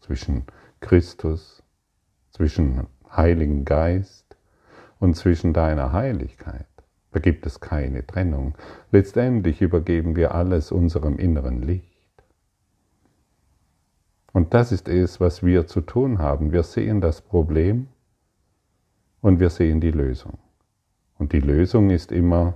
zwischen 0.00 0.44
Christus, 0.80 1.62
zwischen 2.30 2.86
Heiligen 3.14 3.66
Geist 3.66 4.38
und 4.98 5.14
zwischen 5.14 5.52
deiner 5.52 5.92
Heiligkeit. 5.92 6.64
Da 7.12 7.20
gibt 7.20 7.44
es 7.44 7.60
keine 7.60 8.06
Trennung. 8.06 8.56
Letztendlich 8.90 9.60
übergeben 9.60 10.16
wir 10.16 10.34
alles 10.34 10.72
unserem 10.72 11.18
inneren 11.18 11.60
Licht. 11.60 12.24
Und 14.32 14.54
das 14.54 14.72
ist 14.72 14.88
es, 14.88 15.20
was 15.20 15.42
wir 15.42 15.66
zu 15.66 15.82
tun 15.82 16.18
haben. 16.18 16.50
Wir 16.50 16.62
sehen 16.62 17.02
das 17.02 17.20
Problem 17.20 17.88
und 19.20 19.38
wir 19.38 19.50
sehen 19.50 19.82
die 19.82 19.90
Lösung. 19.90 20.38
Und 21.18 21.34
die 21.34 21.40
Lösung 21.40 21.90
ist 21.90 22.10
immer, 22.10 22.54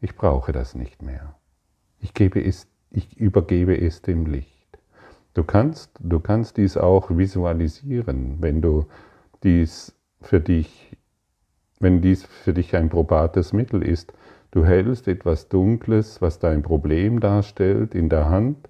ich 0.00 0.16
brauche 0.16 0.50
das 0.50 0.74
nicht 0.74 1.02
mehr. 1.02 1.35
Ich, 2.00 2.14
gebe 2.14 2.44
es, 2.44 2.66
ich 2.90 3.16
übergebe 3.18 3.78
es 3.78 4.02
dem 4.02 4.26
Licht. 4.26 4.52
Du 5.34 5.44
kannst, 5.44 5.90
du 6.00 6.20
kannst 6.20 6.56
dies 6.56 6.76
auch 6.76 7.10
visualisieren, 7.10 8.36
wenn 8.40 8.62
du 8.62 8.86
dies 9.42 9.94
für 10.20 10.40
dich 10.40 10.96
wenn 11.78 12.00
dies 12.00 12.24
für 12.24 12.52
dich 12.52 12.74
ein 12.74 12.88
probates 12.88 13.52
Mittel 13.52 13.82
ist. 13.82 14.12
Du 14.50 14.64
hältst 14.64 15.08
etwas 15.08 15.48
Dunkles, 15.48 16.22
was 16.22 16.38
dein 16.38 16.62
Problem 16.62 17.20
darstellt, 17.20 17.94
in 17.94 18.08
der 18.08 18.28
Hand 18.28 18.68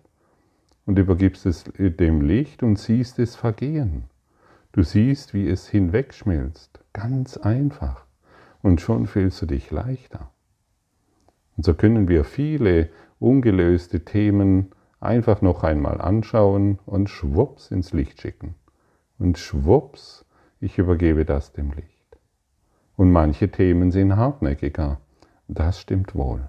und 0.84 0.98
übergibst 0.98 1.46
es 1.46 1.64
dem 1.78 2.20
Licht 2.20 2.62
und 2.62 2.78
siehst 2.78 3.18
es 3.18 3.36
vergehen. 3.36 4.04
Du 4.72 4.82
siehst, 4.82 5.34
wie 5.34 5.48
es 5.48 5.68
hinwegschmilzt, 5.68 6.80
ganz 6.92 7.36
einfach. 7.36 8.04
Und 8.62 8.80
schon 8.80 9.06
fühlst 9.06 9.40
du 9.42 9.46
dich 9.46 9.70
leichter. 9.70 10.30
Und 11.56 11.64
so 11.64 11.74
können 11.74 12.08
wir 12.08 12.24
viele 12.24 12.90
ungelöste 13.18 14.04
Themen 14.04 14.72
einfach 15.00 15.42
noch 15.42 15.62
einmal 15.62 16.00
anschauen 16.00 16.78
und 16.86 17.08
schwupps 17.08 17.70
ins 17.70 17.92
Licht 17.92 18.20
schicken. 18.20 18.54
Und 19.18 19.38
schwupps, 19.38 20.24
ich 20.60 20.78
übergebe 20.78 21.24
das 21.24 21.52
dem 21.52 21.72
Licht. 21.72 22.18
Und 22.96 23.12
manche 23.12 23.50
Themen 23.50 23.90
sind 23.90 24.16
hartnäckiger. 24.16 25.00
Das 25.48 25.80
stimmt 25.80 26.14
wohl. 26.14 26.48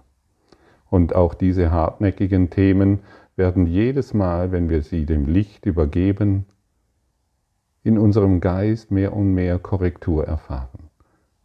Und 0.90 1.16
auch 1.16 1.34
diese 1.34 1.72
hartnäckigen 1.72 2.50
Themen 2.50 3.00
werden 3.36 3.68
jedes 3.68 4.14
Mal, 4.14 4.52
wenn 4.52 4.70
wir 4.70 4.82
sie 4.82 5.06
dem 5.06 5.26
Licht 5.26 5.66
übergeben, 5.66 6.46
in 7.84 7.98
unserem 7.98 8.42
Geist 8.42 8.92
mehr 8.92 9.14
und 9.14 9.34
mehr 9.34 9.60
Korrektur 9.60 10.26
erfahren, 10.26 10.90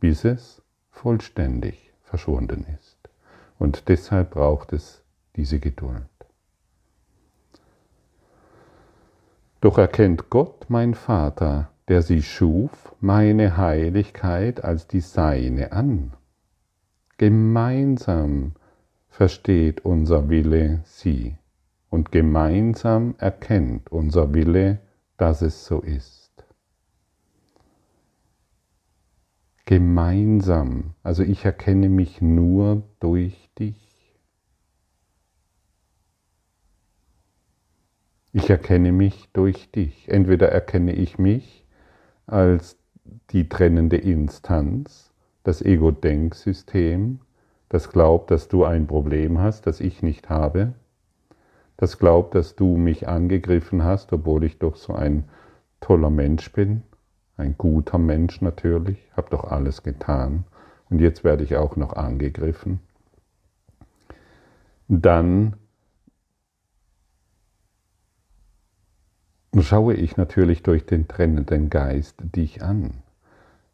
bis 0.01 0.25
es 0.25 0.63
vollständig 0.91 1.93
verschwunden 2.03 2.67
ist. 2.79 2.99
Und 3.59 3.89
deshalb 3.89 4.31
braucht 4.31 4.73
es 4.73 5.02
diese 5.37 5.59
Geduld. 5.59 6.07
Doch 9.61 9.79
erkennt 9.79 10.29
Gott, 10.29 10.67
mein 10.69 10.95
Vater, 10.95 11.71
der 11.89 12.03
sie 12.03 12.23
schuf, 12.23 12.95
meine 13.01 13.57
Heiligkeit 13.57 14.65
als 14.65 14.89
die 14.89 15.01
seine 15.01 15.73
an. 15.73 16.15
Gemeinsam 17.17 18.55
versteht 19.09 19.85
unser 19.85 20.29
Wille 20.29 20.81
sie 20.85 21.37
und 21.91 22.11
gemeinsam 22.11 23.15
erkennt 23.19 23.93
unser 23.93 24.33
Wille, 24.35 24.81
dass 25.17 25.43
es 25.43 25.67
so 25.67 25.81
ist. 25.81 26.33
Gemeinsam, 29.67 30.95
also 31.03 31.23
ich 31.23 31.45
erkenne 31.45 31.89
mich 31.89 32.21
nur 32.21 32.83
durch 32.99 33.51
dich. 33.59 33.92
Ich 38.33 38.49
erkenne 38.49 38.93
mich 38.93 39.29
durch 39.33 39.71
dich. 39.71 40.09
Entweder 40.09 40.49
erkenne 40.49 40.93
ich 40.95 41.19
mich 41.19 41.67
als 42.27 42.79
die 43.31 43.49
trennende 43.49 43.99
Instanz, 43.99 45.13
das 45.45 45.61
Ego-Denksystem, 45.61 47.21
das 47.69 47.91
glaubt, 47.91 48.31
dass 48.31 48.49
du 48.49 48.65
ein 48.65 48.87
Problem 48.87 49.39
hast, 49.39 49.67
das 49.67 49.81
ich 49.81 50.03
nicht 50.03 50.31
habe, 50.31 50.73
das 51.77 51.99
glaubt, 51.99 52.35
dass 52.35 52.55
du 52.57 52.77
mich 52.77 53.09
angegriffen 53.09 53.83
hast, 53.83 54.13
obwohl 54.13 54.45
ich 54.45 54.59
doch 54.59 54.77
so 54.77 54.95
ein 54.95 55.25
toller 55.81 56.11
Mensch 56.11 56.53
bin, 56.53 56.83
ein 57.37 57.57
guter 57.59 57.99
Mensch 57.99 58.41
natürlich, 58.41 58.99
habe 59.17 59.31
doch 59.31 59.45
alles 59.45 59.83
getan 59.83 60.45
und 60.89 61.01
jetzt 61.01 61.25
werde 61.25 61.45
ich 61.45 61.57
auch 61.57 61.77
noch 61.77 61.95
angegriffen. 61.95 62.81
Dann 64.89 65.57
schaue 69.61 69.95
ich 69.95 70.17
natürlich 70.17 70.63
durch 70.63 70.87
den 70.87 71.09
trennenden 71.09 71.69
Geist 71.69 72.17
dich 72.35 72.63
an. 72.63 73.03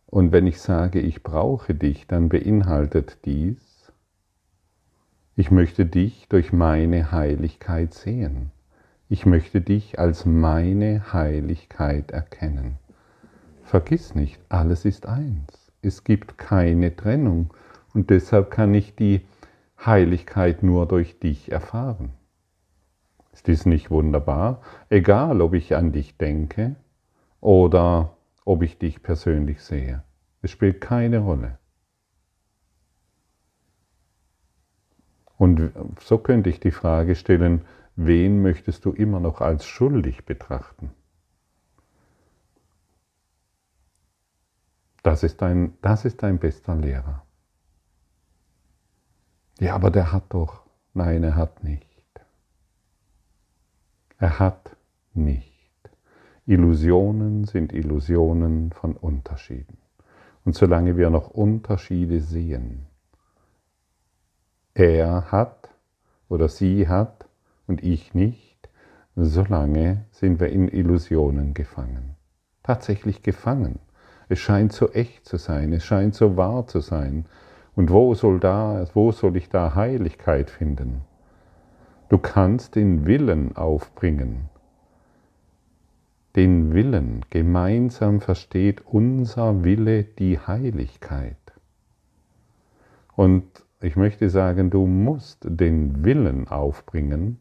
Und 0.06 0.32
wenn 0.32 0.46
ich 0.46 0.60
sage, 0.60 1.00
ich 1.00 1.22
brauche 1.22 1.74
dich, 1.74 2.06
dann 2.06 2.28
beinhaltet 2.28 3.18
dies, 3.24 3.92
ich 5.36 5.52
möchte 5.52 5.86
dich 5.86 6.26
durch 6.28 6.52
meine 6.52 7.12
Heiligkeit 7.12 7.94
sehen. 7.94 8.50
Ich 9.08 9.24
möchte 9.24 9.60
dich 9.60 10.00
als 10.00 10.26
meine 10.26 11.12
Heiligkeit 11.12 12.10
erkennen. 12.10 12.76
Vergiss 13.62 14.16
nicht, 14.16 14.40
alles 14.48 14.84
ist 14.84 15.06
eins. 15.06 15.70
Es 15.80 16.02
gibt 16.02 16.38
keine 16.38 16.96
Trennung 16.96 17.54
und 17.94 18.10
deshalb 18.10 18.50
kann 18.50 18.74
ich 18.74 18.96
die 18.96 19.20
Heiligkeit 19.78 20.64
nur 20.64 20.86
durch 20.88 21.20
dich 21.20 21.52
erfahren. 21.52 22.10
Ist 23.38 23.46
dies 23.46 23.66
nicht 23.66 23.88
wunderbar? 23.88 24.62
Egal, 24.88 25.40
ob 25.42 25.54
ich 25.54 25.76
an 25.76 25.92
dich 25.92 26.18
denke 26.18 26.74
oder 27.40 28.16
ob 28.44 28.62
ich 28.62 28.78
dich 28.78 29.00
persönlich 29.00 29.62
sehe. 29.62 30.02
Es 30.42 30.50
spielt 30.50 30.80
keine 30.80 31.20
Rolle. 31.20 31.56
Und 35.36 35.70
so 36.00 36.18
könnte 36.18 36.50
ich 36.50 36.58
die 36.58 36.72
Frage 36.72 37.14
stellen, 37.14 37.64
wen 37.94 38.42
möchtest 38.42 38.84
du 38.84 38.90
immer 38.90 39.20
noch 39.20 39.40
als 39.40 39.66
schuldig 39.66 40.26
betrachten? 40.26 40.90
Das 45.04 45.22
ist 45.22 45.40
dein, 45.42 45.78
das 45.80 46.04
ist 46.04 46.24
dein 46.24 46.40
bester 46.40 46.74
Lehrer. 46.74 47.24
Ja, 49.60 49.76
aber 49.76 49.92
der 49.92 50.10
hat 50.10 50.24
doch. 50.30 50.64
Nein, 50.92 51.22
er 51.22 51.36
hat 51.36 51.62
nicht. 51.62 51.87
Er 54.18 54.40
hat 54.40 54.76
nicht. 55.14 55.52
Illusionen 56.44 57.44
sind 57.44 57.72
Illusionen 57.72 58.72
von 58.72 58.96
Unterschieden. 58.96 59.78
Und 60.44 60.56
solange 60.56 60.96
wir 60.96 61.10
noch 61.10 61.30
Unterschiede 61.30 62.20
sehen, 62.20 62.86
er 64.74 65.30
hat 65.30 65.70
oder 66.28 66.48
sie 66.48 66.88
hat 66.88 67.28
und 67.68 67.84
ich 67.84 68.12
nicht, 68.14 68.68
solange 69.14 70.04
sind 70.10 70.40
wir 70.40 70.48
in 70.48 70.68
Illusionen 70.68 71.54
gefangen. 71.54 72.16
Tatsächlich 72.64 73.22
gefangen. 73.22 73.78
Es 74.28 74.40
scheint 74.40 74.72
so 74.72 74.90
echt 74.90 75.26
zu 75.26 75.36
sein, 75.36 75.72
es 75.72 75.84
scheint 75.84 76.14
so 76.14 76.36
wahr 76.36 76.66
zu 76.66 76.80
sein. 76.80 77.26
Und 77.76 77.90
wo 77.90 78.14
soll, 78.14 78.40
da, 78.40 78.84
wo 78.94 79.12
soll 79.12 79.36
ich 79.36 79.48
da 79.48 79.76
Heiligkeit 79.76 80.50
finden? 80.50 81.02
Du 82.08 82.16
kannst 82.16 82.74
den 82.74 83.06
Willen 83.06 83.54
aufbringen. 83.56 84.48
Den 86.36 86.72
Willen. 86.72 87.24
Gemeinsam 87.28 88.20
versteht 88.20 88.80
unser 88.86 89.62
Wille 89.62 90.04
die 90.04 90.38
Heiligkeit. 90.38 91.36
Und 93.14 93.44
ich 93.80 93.96
möchte 93.96 94.30
sagen, 94.30 94.70
du 94.70 94.86
musst 94.86 95.44
den 95.44 96.02
Willen 96.04 96.48
aufbringen, 96.48 97.40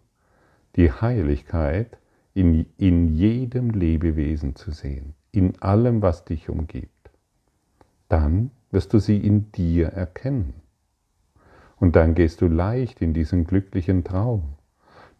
die 0.75 0.91
Heiligkeit 0.91 1.97
in, 2.33 2.65
in 2.77 3.15
jedem 3.15 3.69
Lebewesen 3.69 4.55
zu 4.55 4.71
sehen, 4.71 5.13
in 5.31 5.59
allem, 5.61 6.01
was 6.01 6.25
dich 6.25 6.49
umgibt. 6.49 7.09
Dann 8.09 8.51
wirst 8.71 8.93
du 8.93 8.99
sie 8.99 9.17
in 9.17 9.51
dir 9.53 9.87
erkennen. 9.87 10.53
Und 11.77 11.95
dann 11.95 12.15
gehst 12.15 12.41
du 12.41 12.47
leicht 12.47 13.01
in 13.01 13.13
diesen 13.13 13.45
glücklichen 13.45 14.03
Traum, 14.03 14.56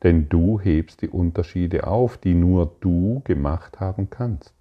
denn 0.03 0.29
du 0.29 0.59
hebst 0.59 1.01
die 1.01 1.09
Unterschiede 1.09 1.87
auf, 1.87 2.17
die 2.17 2.33
nur 2.33 2.75
du 2.79 3.21
gemacht 3.23 3.79
haben 3.79 4.09
kannst. 4.09 4.53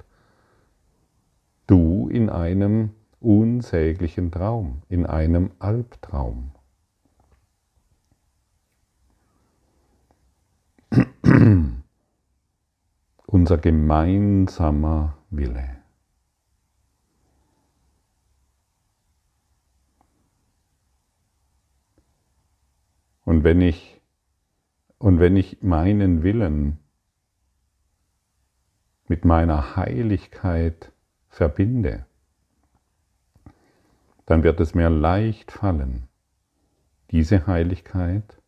Du 1.67 2.09
in 2.09 2.31
einem 2.31 2.91
unsäglichen 3.21 4.31
Traum, 4.31 4.83
in 4.89 5.05
einem 5.05 5.51
Albtraum. 5.59 6.53
Unser 13.27 13.59
gemeinsamer 13.59 15.19
Wille. 15.31 15.77
Und 23.27 23.43
wenn 23.43 23.61
ich, 23.61 23.96
und 24.99 25.21
wenn 25.21 25.37
ich 25.37 25.63
meinen 25.63 26.23
Willen 26.23 26.79
mit 29.09 29.25
meiner 29.25 29.77
Heiligkeit 29.77 30.93
verbinde, 31.29 32.07
dann 34.27 34.43
wird 34.43 34.59
es 34.61 34.75
mir 34.75 34.91
leicht 34.91 35.53
fallen, 35.53 36.09
diese 37.11 37.47
Heiligkeit 37.47 38.43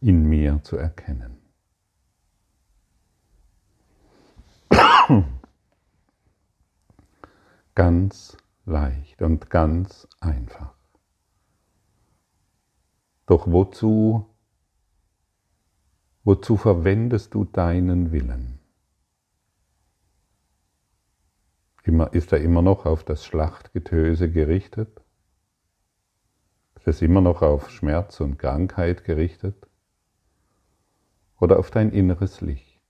in 0.00 0.24
mir 0.28 0.62
zu 0.62 0.76
erkennen. 0.76 1.38
Ganz 7.74 8.36
leicht 8.66 9.22
und 9.22 9.48
ganz 9.50 10.06
einfach. 10.20 10.74
Doch 13.26 13.46
wozu, 13.50 14.29
wozu 16.24 16.56
verwendest 16.56 17.34
du 17.34 17.44
deinen 17.44 18.12
Willen? 18.12 18.58
Immer, 21.84 22.12
ist 22.12 22.32
er 22.32 22.40
immer 22.40 22.62
noch 22.62 22.86
auf 22.86 23.04
das 23.04 23.24
Schlachtgetöse 23.24 24.30
gerichtet? 24.30 25.00
Ist 26.76 26.88
es 26.88 27.02
immer 27.02 27.20
noch 27.20 27.42
auf 27.42 27.70
Schmerz 27.70 28.20
und 28.20 28.38
Krankheit 28.38 29.04
gerichtet? 29.04 29.66
Oder 31.38 31.58
auf 31.58 31.70
dein 31.70 31.90
inneres 31.90 32.40
Licht? 32.40 32.80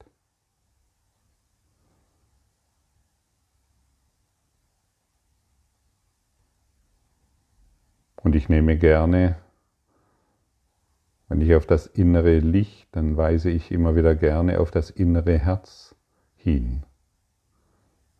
Und 8.16 8.36
ich 8.36 8.48
nehme 8.48 8.76
gerne, 8.76 9.36
wenn 11.30 11.40
ich 11.40 11.54
auf 11.54 11.64
das 11.64 11.86
innere 11.86 12.40
Licht, 12.40 12.88
dann 12.90 13.16
weise 13.16 13.50
ich 13.50 13.70
immer 13.70 13.94
wieder 13.94 14.16
gerne 14.16 14.58
auf 14.58 14.72
das 14.72 14.90
innere 14.90 15.38
Herz 15.38 15.94
hin. 16.34 16.82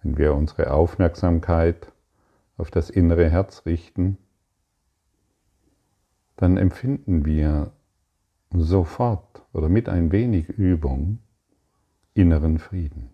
Wenn 0.01 0.17
wir 0.17 0.33
unsere 0.33 0.73
Aufmerksamkeit 0.73 1.93
auf 2.57 2.71
das 2.71 2.89
innere 2.89 3.29
Herz 3.29 3.67
richten, 3.67 4.17
dann 6.37 6.57
empfinden 6.57 7.25
wir 7.25 7.73
sofort 8.53 9.45
oder 9.53 9.69
mit 9.69 9.89
ein 9.89 10.13
wenig 10.13 10.49
Übung 10.49 11.19
inneren 12.15 12.61
Frieden. 12.61 13.11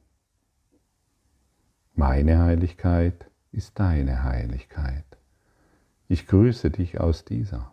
Meine 1.95 2.39
Heiligkeit 2.39 3.31
ist 3.51 3.79
deine 3.79 4.25
Heiligkeit. 4.25 5.07
Ich 6.07 6.27
grüße 6.27 6.71
dich 6.71 7.01
aus 7.01 7.25
dieser. 7.25 7.73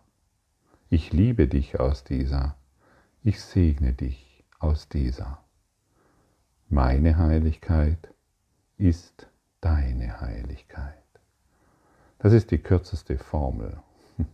Ich 0.90 1.12
liebe 1.12 1.48
dich 1.48 1.80
aus 1.80 2.04
dieser. 2.04 2.56
Ich 3.22 3.40
segne 3.40 3.92
dich 3.92 4.44
aus 4.58 4.88
dieser. 4.88 5.42
Meine 6.68 7.16
Heiligkeit 7.16 8.12
ist 8.76 9.28
deine 9.60 10.20
Heiligkeit. 10.20 10.94
Das 12.18 12.32
ist 12.32 12.50
die 12.50 12.58
kürzeste 12.58 13.18
Formel, 13.18 13.78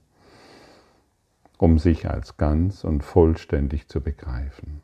um 1.59 1.79
sich 1.79 2.09
als 2.09 2.37
ganz 2.37 2.85
und 2.85 3.03
vollständig 3.05 3.89
zu 3.89 4.01
begreifen 4.01 4.83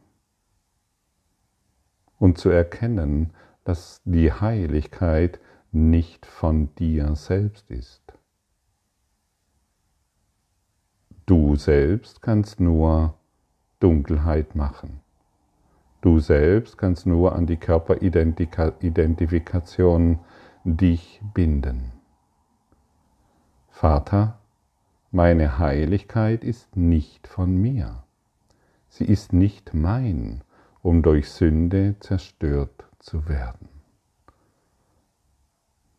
und 2.18 2.38
zu 2.38 2.48
erkennen, 2.48 3.32
dass 3.64 4.00
die 4.04 4.32
Heiligkeit 4.32 5.40
nicht 5.72 6.26
von 6.26 6.74
dir 6.76 7.14
selbst 7.16 7.70
ist. 7.70 8.05
Du 11.26 11.56
selbst 11.56 12.22
kannst 12.22 12.60
nur 12.60 13.14
Dunkelheit 13.80 14.54
machen. 14.54 15.00
Du 16.00 16.20
selbst 16.20 16.78
kannst 16.78 17.04
nur 17.04 17.34
an 17.34 17.46
die 17.46 17.56
Körperidentifikation 17.56 20.20
dich 20.62 21.20
binden. 21.34 21.90
Vater, 23.70 24.38
meine 25.10 25.58
Heiligkeit 25.58 26.44
ist 26.44 26.76
nicht 26.76 27.26
von 27.26 27.56
mir. 27.56 28.04
Sie 28.88 29.04
ist 29.04 29.32
nicht 29.32 29.74
mein, 29.74 30.42
um 30.80 31.02
durch 31.02 31.28
Sünde 31.30 31.96
zerstört 31.98 32.84
zu 33.00 33.28
werden. 33.28 33.68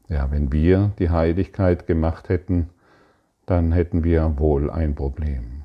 Ja, 0.07 0.31
wenn 0.31 0.53
wir 0.53 0.93
die 0.99 1.09
Heiligkeit 1.09 1.85
gemacht 1.85 2.29
hätten, 2.29 2.69
dann 3.47 3.71
hätten 3.71 4.03
wir 4.03 4.37
wohl 4.37 4.69
ein 4.69 4.93
Problem. 4.93 5.63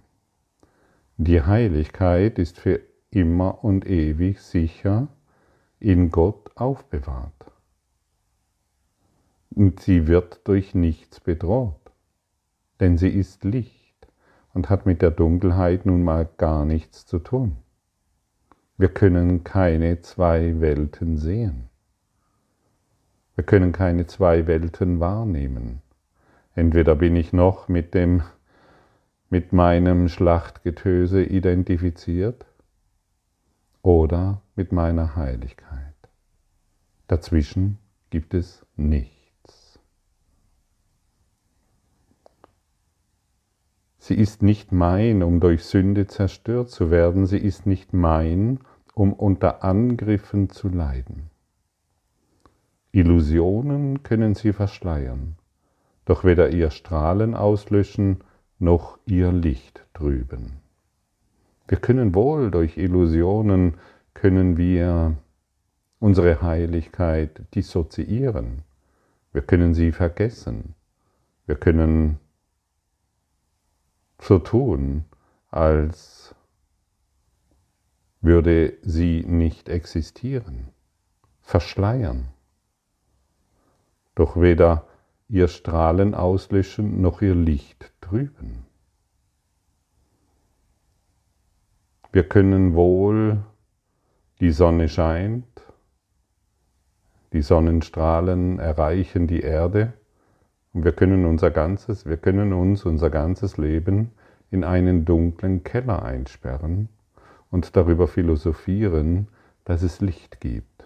Die 1.18 1.42
Heiligkeit 1.42 2.38
ist 2.38 2.58
für 2.58 2.80
immer 3.10 3.62
und 3.62 3.86
ewig 3.86 4.40
sicher 4.40 5.08
in 5.78 6.10
Gott 6.10 6.50
aufbewahrt. 6.56 7.32
Und 9.50 9.80
sie 9.80 10.06
wird 10.06 10.46
durch 10.48 10.74
nichts 10.74 11.20
bedroht, 11.20 11.92
denn 12.80 12.96
sie 12.96 13.10
ist 13.10 13.44
Licht 13.44 14.08
und 14.54 14.70
hat 14.70 14.86
mit 14.86 15.02
der 15.02 15.10
Dunkelheit 15.10 15.84
nun 15.84 16.04
mal 16.04 16.28
gar 16.38 16.64
nichts 16.64 17.04
zu 17.04 17.18
tun. 17.18 17.56
Wir 18.78 18.88
können 18.88 19.42
keine 19.42 20.00
zwei 20.02 20.60
Welten 20.60 21.18
sehen. 21.18 21.68
Wir 23.34 23.44
können 23.44 23.72
keine 23.72 24.06
zwei 24.06 24.46
Welten 24.46 25.00
wahrnehmen. 25.00 25.82
Entweder 26.54 26.94
bin 26.94 27.16
ich 27.16 27.32
noch 27.32 27.68
mit 27.68 27.94
dem, 27.94 28.22
mit 29.30 29.52
meinem 29.52 30.08
Schlachtgetöse 30.08 31.24
identifiziert 31.24 32.44
oder 33.80 34.42
mit 34.54 34.72
meiner 34.72 35.16
Heiligkeit. 35.16 35.94
Dazwischen 37.08 37.78
gibt 38.10 38.34
es 38.34 38.66
nichts. 38.76 39.78
Sie 43.98 44.14
ist 44.14 44.42
nicht 44.42 44.72
mein, 44.72 45.22
um 45.22 45.40
durch 45.40 45.64
Sünde 45.64 46.06
zerstört 46.06 46.70
zu 46.70 46.90
werden, 46.90 47.24
sie 47.26 47.38
ist 47.38 47.66
nicht 47.66 47.92
mein, 47.92 48.60
um 48.94 49.12
unter 49.12 49.64
Angriffen 49.64 50.50
zu 50.50 50.68
leiden. 50.68 51.30
Illusionen 52.90 54.02
können 54.02 54.34
sie 54.34 54.52
verschleiern, 54.52 55.36
doch 56.04 56.24
weder 56.24 56.50
ihr 56.50 56.70
Strahlen 56.70 57.34
auslöschen, 57.34 58.24
noch 58.58 58.98
ihr 59.06 59.32
Licht 59.32 59.84
trüben. 59.94 60.60
Wir 61.68 61.78
können 61.78 62.14
wohl 62.14 62.50
durch 62.50 62.76
Illusionen, 62.76 63.74
können 64.14 64.56
wir 64.56 65.16
unsere 66.00 66.42
Heiligkeit 66.42 67.42
dissoziieren. 67.54 68.62
Wir 69.32 69.42
können 69.42 69.74
sie 69.74 69.92
vergessen. 69.92 70.74
Wir 71.46 71.56
können 71.56 72.18
so 74.20 74.38
tun, 74.38 75.04
als 75.50 76.34
würde 78.20 78.74
sie 78.82 79.24
nicht 79.26 79.68
existieren, 79.68 80.68
verschleiern. 81.40 82.28
Doch 84.14 84.40
weder 84.40 84.86
ihr 85.32 85.48
Strahlen 85.48 86.14
auslöschen 86.14 87.00
noch 87.00 87.22
ihr 87.22 87.34
Licht 87.34 87.90
trüben. 88.02 88.66
Wir 92.12 92.28
können 92.28 92.74
wohl, 92.74 93.42
die 94.40 94.50
Sonne 94.50 94.90
scheint, 94.90 95.46
die 97.32 97.40
Sonnenstrahlen 97.40 98.58
erreichen 98.58 99.26
die 99.26 99.40
Erde 99.40 99.94
und 100.74 100.84
wir 100.84 100.92
können 100.92 101.24
unser 101.24 101.50
ganzes, 101.50 102.04
wir 102.04 102.18
können 102.18 102.52
uns 102.52 102.84
unser 102.84 103.08
ganzes 103.08 103.56
Leben 103.56 104.10
in 104.50 104.64
einen 104.64 105.06
dunklen 105.06 105.64
Keller 105.64 106.02
einsperren 106.02 106.90
und 107.50 107.74
darüber 107.74 108.06
philosophieren, 108.06 109.28
dass 109.64 109.80
es 109.80 110.02
Licht 110.02 110.40
gibt, 110.40 110.84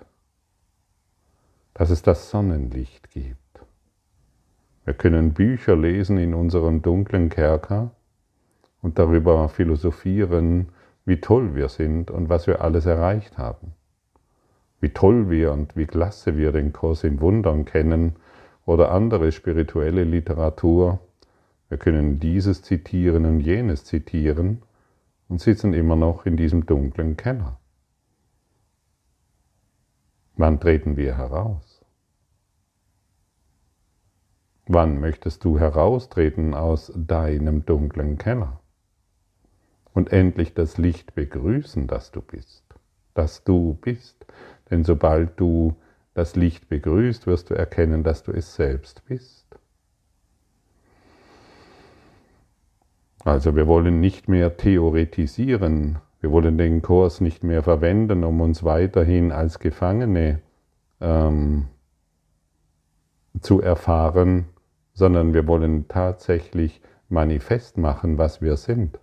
dass 1.75 1.91
es 1.91 2.03
das 2.03 2.31
Sonnenlicht 2.31 3.11
gibt. 3.11 3.46
Wir 4.87 4.94
können 4.94 5.35
Bücher 5.35 5.75
lesen 5.75 6.16
in 6.16 6.33
unserem 6.33 6.81
dunklen 6.81 7.29
Kerker 7.29 7.90
und 8.83 9.01
darüber 9.01 9.49
philosophieren, 9.49 10.68
wie 11.05 11.20
toll 11.20 11.57
wir 11.57 11.68
sind 11.68 12.09
und 12.12 12.29
was 12.29 12.46
wir 12.46 12.61
alles 12.61 12.87
erreicht 12.87 13.37
haben. 13.37 13.72
Wie 14.81 14.90
toll 14.90 15.29
wir 15.29 15.53
und 15.53 15.77
wie 15.77 15.87
klasse 15.87 16.37
wir 16.37 16.53
den 16.53 16.72
Kurs 16.72 17.03
in 17.03 17.20
Wundern 17.20 17.64
kennen 17.64 18.14
oder 18.64 18.92
andere 18.92 19.33
spirituelle 19.33 20.05
Literatur. 20.05 21.01
Wir 21.68 21.79
können 21.79 22.20
dieses 22.20 22.62
zitieren 22.62 23.25
und 23.25 23.40
jenes 23.40 23.85
zitieren 23.85 24.62
und 25.29 25.40
sitzen 25.40 25.75
immer 25.75 25.96
noch 25.96 26.27
in 26.27 26.37
diesem 26.37 26.64
dunklen 26.64 27.16
Keller. 27.16 27.59
Wann 30.37 30.61
treten 30.61 30.96
wir 30.96 31.16
heraus? 31.16 31.66
Wann 34.67 35.01
möchtest 35.01 35.45
du 35.45 35.59
heraustreten 35.59 36.55
aus 36.55 36.93
deinem 36.95 37.65
dunklen 37.67 38.19
Keller? 38.19 38.61
und 39.97 40.13
endlich 40.13 40.53
das 40.53 40.77
Licht 40.77 41.15
begrüßen, 41.15 41.87
das 41.87 42.11
du 42.11 42.21
bist, 42.21 42.63
dass 43.15 43.45
du 43.45 43.79
bist. 43.81 44.27
Denn 44.71 44.85
sobald 44.85 45.41
du 45.41 45.75
das 46.13 46.37
Licht 46.37 46.69
begrüßt, 46.69 47.27
wirst 47.27 47.49
du 47.49 47.55
erkennen, 47.55 48.05
dass 48.05 48.23
du 48.23 48.31
es 48.33 48.55
selbst 48.55 49.07
bist. 49.07 49.47
Also 53.25 53.57
wir 53.57 53.67
wollen 53.67 54.01
nicht 54.01 54.29
mehr 54.29 54.59
theoretisieren, 54.59 55.99
wir 56.21 56.31
wollen 56.31 56.59
den 56.59 56.83
Kurs 56.83 57.23
nicht 57.23 57.43
mehr 57.43 57.63
verwenden, 57.63 58.23
um 58.23 58.43
uns 58.43 58.65
weiterhin 58.65 59.33
als 59.33 59.59
Gefangene 59.61 60.43
ähm, 61.01 61.69
zu 63.41 63.63
erfahren, 63.63 64.45
sondern 64.97 65.35
wir 65.35 65.47
wollen 65.47 65.89
tatsächlich 65.89 66.81
manifest 67.11 67.77
machen, 67.77 68.17
was 68.17 68.41
wir 68.41 68.57
sind. 68.57 68.99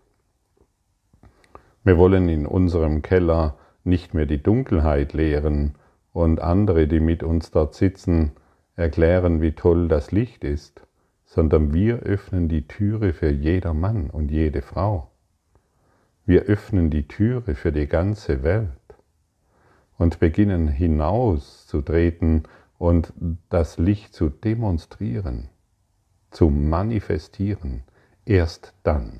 Wir 1.83 1.99
wollen 1.99 2.29
in 2.29 2.47
unserem 2.47 3.03
Keller 3.03 3.57
nicht 3.83 4.15
mehr 4.15 4.25
die 4.25 4.41
Dunkelheit 4.41 5.13
lehren 5.13 5.75
und 6.11 6.41
andere, 6.41 6.87
die 6.87 6.99
mit 6.99 7.21
uns 7.21 7.51
dort 7.51 7.75
sitzen, 7.75 8.31
erklären, 8.75 9.41
wie 9.41 9.51
toll 9.51 9.87
das 9.87 10.11
Licht 10.11 10.43
ist, 10.43 10.81
sondern 11.25 11.75
wir 11.75 11.99
öffnen 11.99 12.49
die 12.49 12.67
Türe 12.67 13.13
für 13.13 13.29
jeder 13.29 13.75
Mann 13.75 14.09
und 14.09 14.31
jede 14.31 14.63
Frau. 14.63 15.11
Wir 16.25 16.43
öffnen 16.43 16.89
die 16.89 17.07
Türe 17.07 17.53
für 17.53 17.71
die 17.71 17.87
ganze 17.87 18.41
Welt 18.41 18.69
und 19.99 20.19
beginnen 20.19 20.67
hinauszutreten 20.69 22.43
und 22.79 23.13
das 23.49 23.77
Licht 23.77 24.15
zu 24.15 24.29
demonstrieren, 24.29 25.49
zu 26.33 26.49
manifestieren. 26.49 27.83
Erst 28.25 28.73
dann 28.83 29.19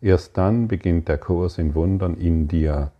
Erst 0.00 0.36
dann 0.36 0.68
beginnt 0.68 1.08
der 1.08 1.18
Kurs 1.18 1.58
in 1.58 1.74
Wundern 1.74 2.14
in 2.14 2.48
dir. 2.48 2.92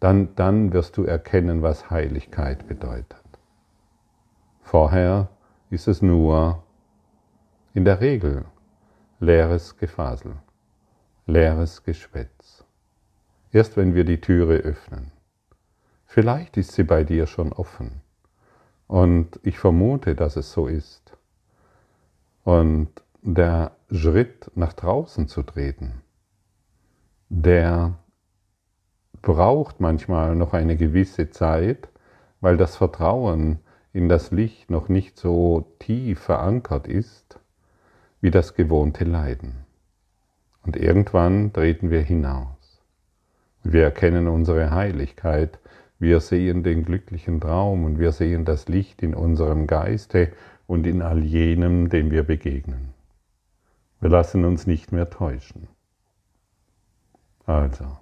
Dann, 0.00 0.34
dann 0.36 0.72
wirst 0.72 0.96
du 0.96 1.04
erkennen, 1.04 1.62
was 1.62 1.90
Heiligkeit 1.90 2.68
bedeutet. 2.68 3.22
Vorher 4.62 5.28
ist 5.70 5.88
es 5.88 6.02
nur 6.02 6.62
in 7.74 7.84
der 7.84 8.00
Regel 8.00 8.44
leeres 9.20 9.76
Gefasel, 9.76 10.36
leeres 11.26 11.82
Geschwätz. 11.82 12.64
Erst 13.52 13.76
wenn 13.76 13.94
wir 13.94 14.04
die 14.04 14.20
Türe 14.20 14.56
öffnen. 14.58 15.12
Vielleicht 16.06 16.56
ist 16.56 16.72
sie 16.72 16.84
bei 16.84 17.04
dir 17.04 17.26
schon 17.26 17.52
offen. 17.52 18.02
Und 18.86 19.40
ich 19.42 19.58
vermute, 19.58 20.14
dass 20.14 20.36
es 20.36 20.52
so 20.52 20.68
ist. 20.68 21.05
Und 22.46 22.90
der 23.22 23.72
Schritt 23.90 24.52
nach 24.54 24.72
draußen 24.72 25.26
zu 25.26 25.42
treten, 25.42 26.02
der 27.28 27.98
braucht 29.20 29.80
manchmal 29.80 30.36
noch 30.36 30.52
eine 30.52 30.76
gewisse 30.76 31.30
Zeit, 31.30 31.88
weil 32.40 32.56
das 32.56 32.76
Vertrauen 32.76 33.58
in 33.92 34.08
das 34.08 34.30
Licht 34.30 34.70
noch 34.70 34.88
nicht 34.88 35.18
so 35.18 35.74
tief 35.80 36.20
verankert 36.20 36.86
ist 36.86 37.40
wie 38.20 38.30
das 38.30 38.54
gewohnte 38.54 39.02
Leiden. 39.02 39.64
Und 40.62 40.76
irgendwann 40.76 41.52
treten 41.52 41.90
wir 41.90 42.02
hinaus. 42.02 42.80
Wir 43.64 43.82
erkennen 43.82 44.28
unsere 44.28 44.70
Heiligkeit, 44.70 45.58
wir 45.98 46.20
sehen 46.20 46.62
den 46.62 46.84
glücklichen 46.84 47.40
Traum 47.40 47.84
und 47.84 47.98
wir 47.98 48.12
sehen 48.12 48.44
das 48.44 48.68
Licht 48.68 49.02
in 49.02 49.16
unserem 49.16 49.66
Geiste 49.66 50.30
und 50.66 50.86
in 50.86 51.02
all 51.02 51.22
jenem, 51.22 51.88
dem 51.88 52.10
wir 52.10 52.22
begegnen. 52.22 52.94
Wir 54.00 54.10
lassen 54.10 54.44
uns 54.44 54.66
nicht 54.66 54.92
mehr 54.92 55.10
täuschen. 55.10 55.68
Also, 57.46 57.98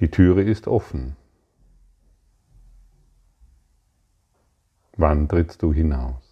die 0.00 0.10
Türe 0.10 0.42
ist 0.42 0.68
offen. 0.68 1.16
Wann 4.96 5.28
trittst 5.28 5.62
du 5.62 5.72
hinaus? 5.72 6.24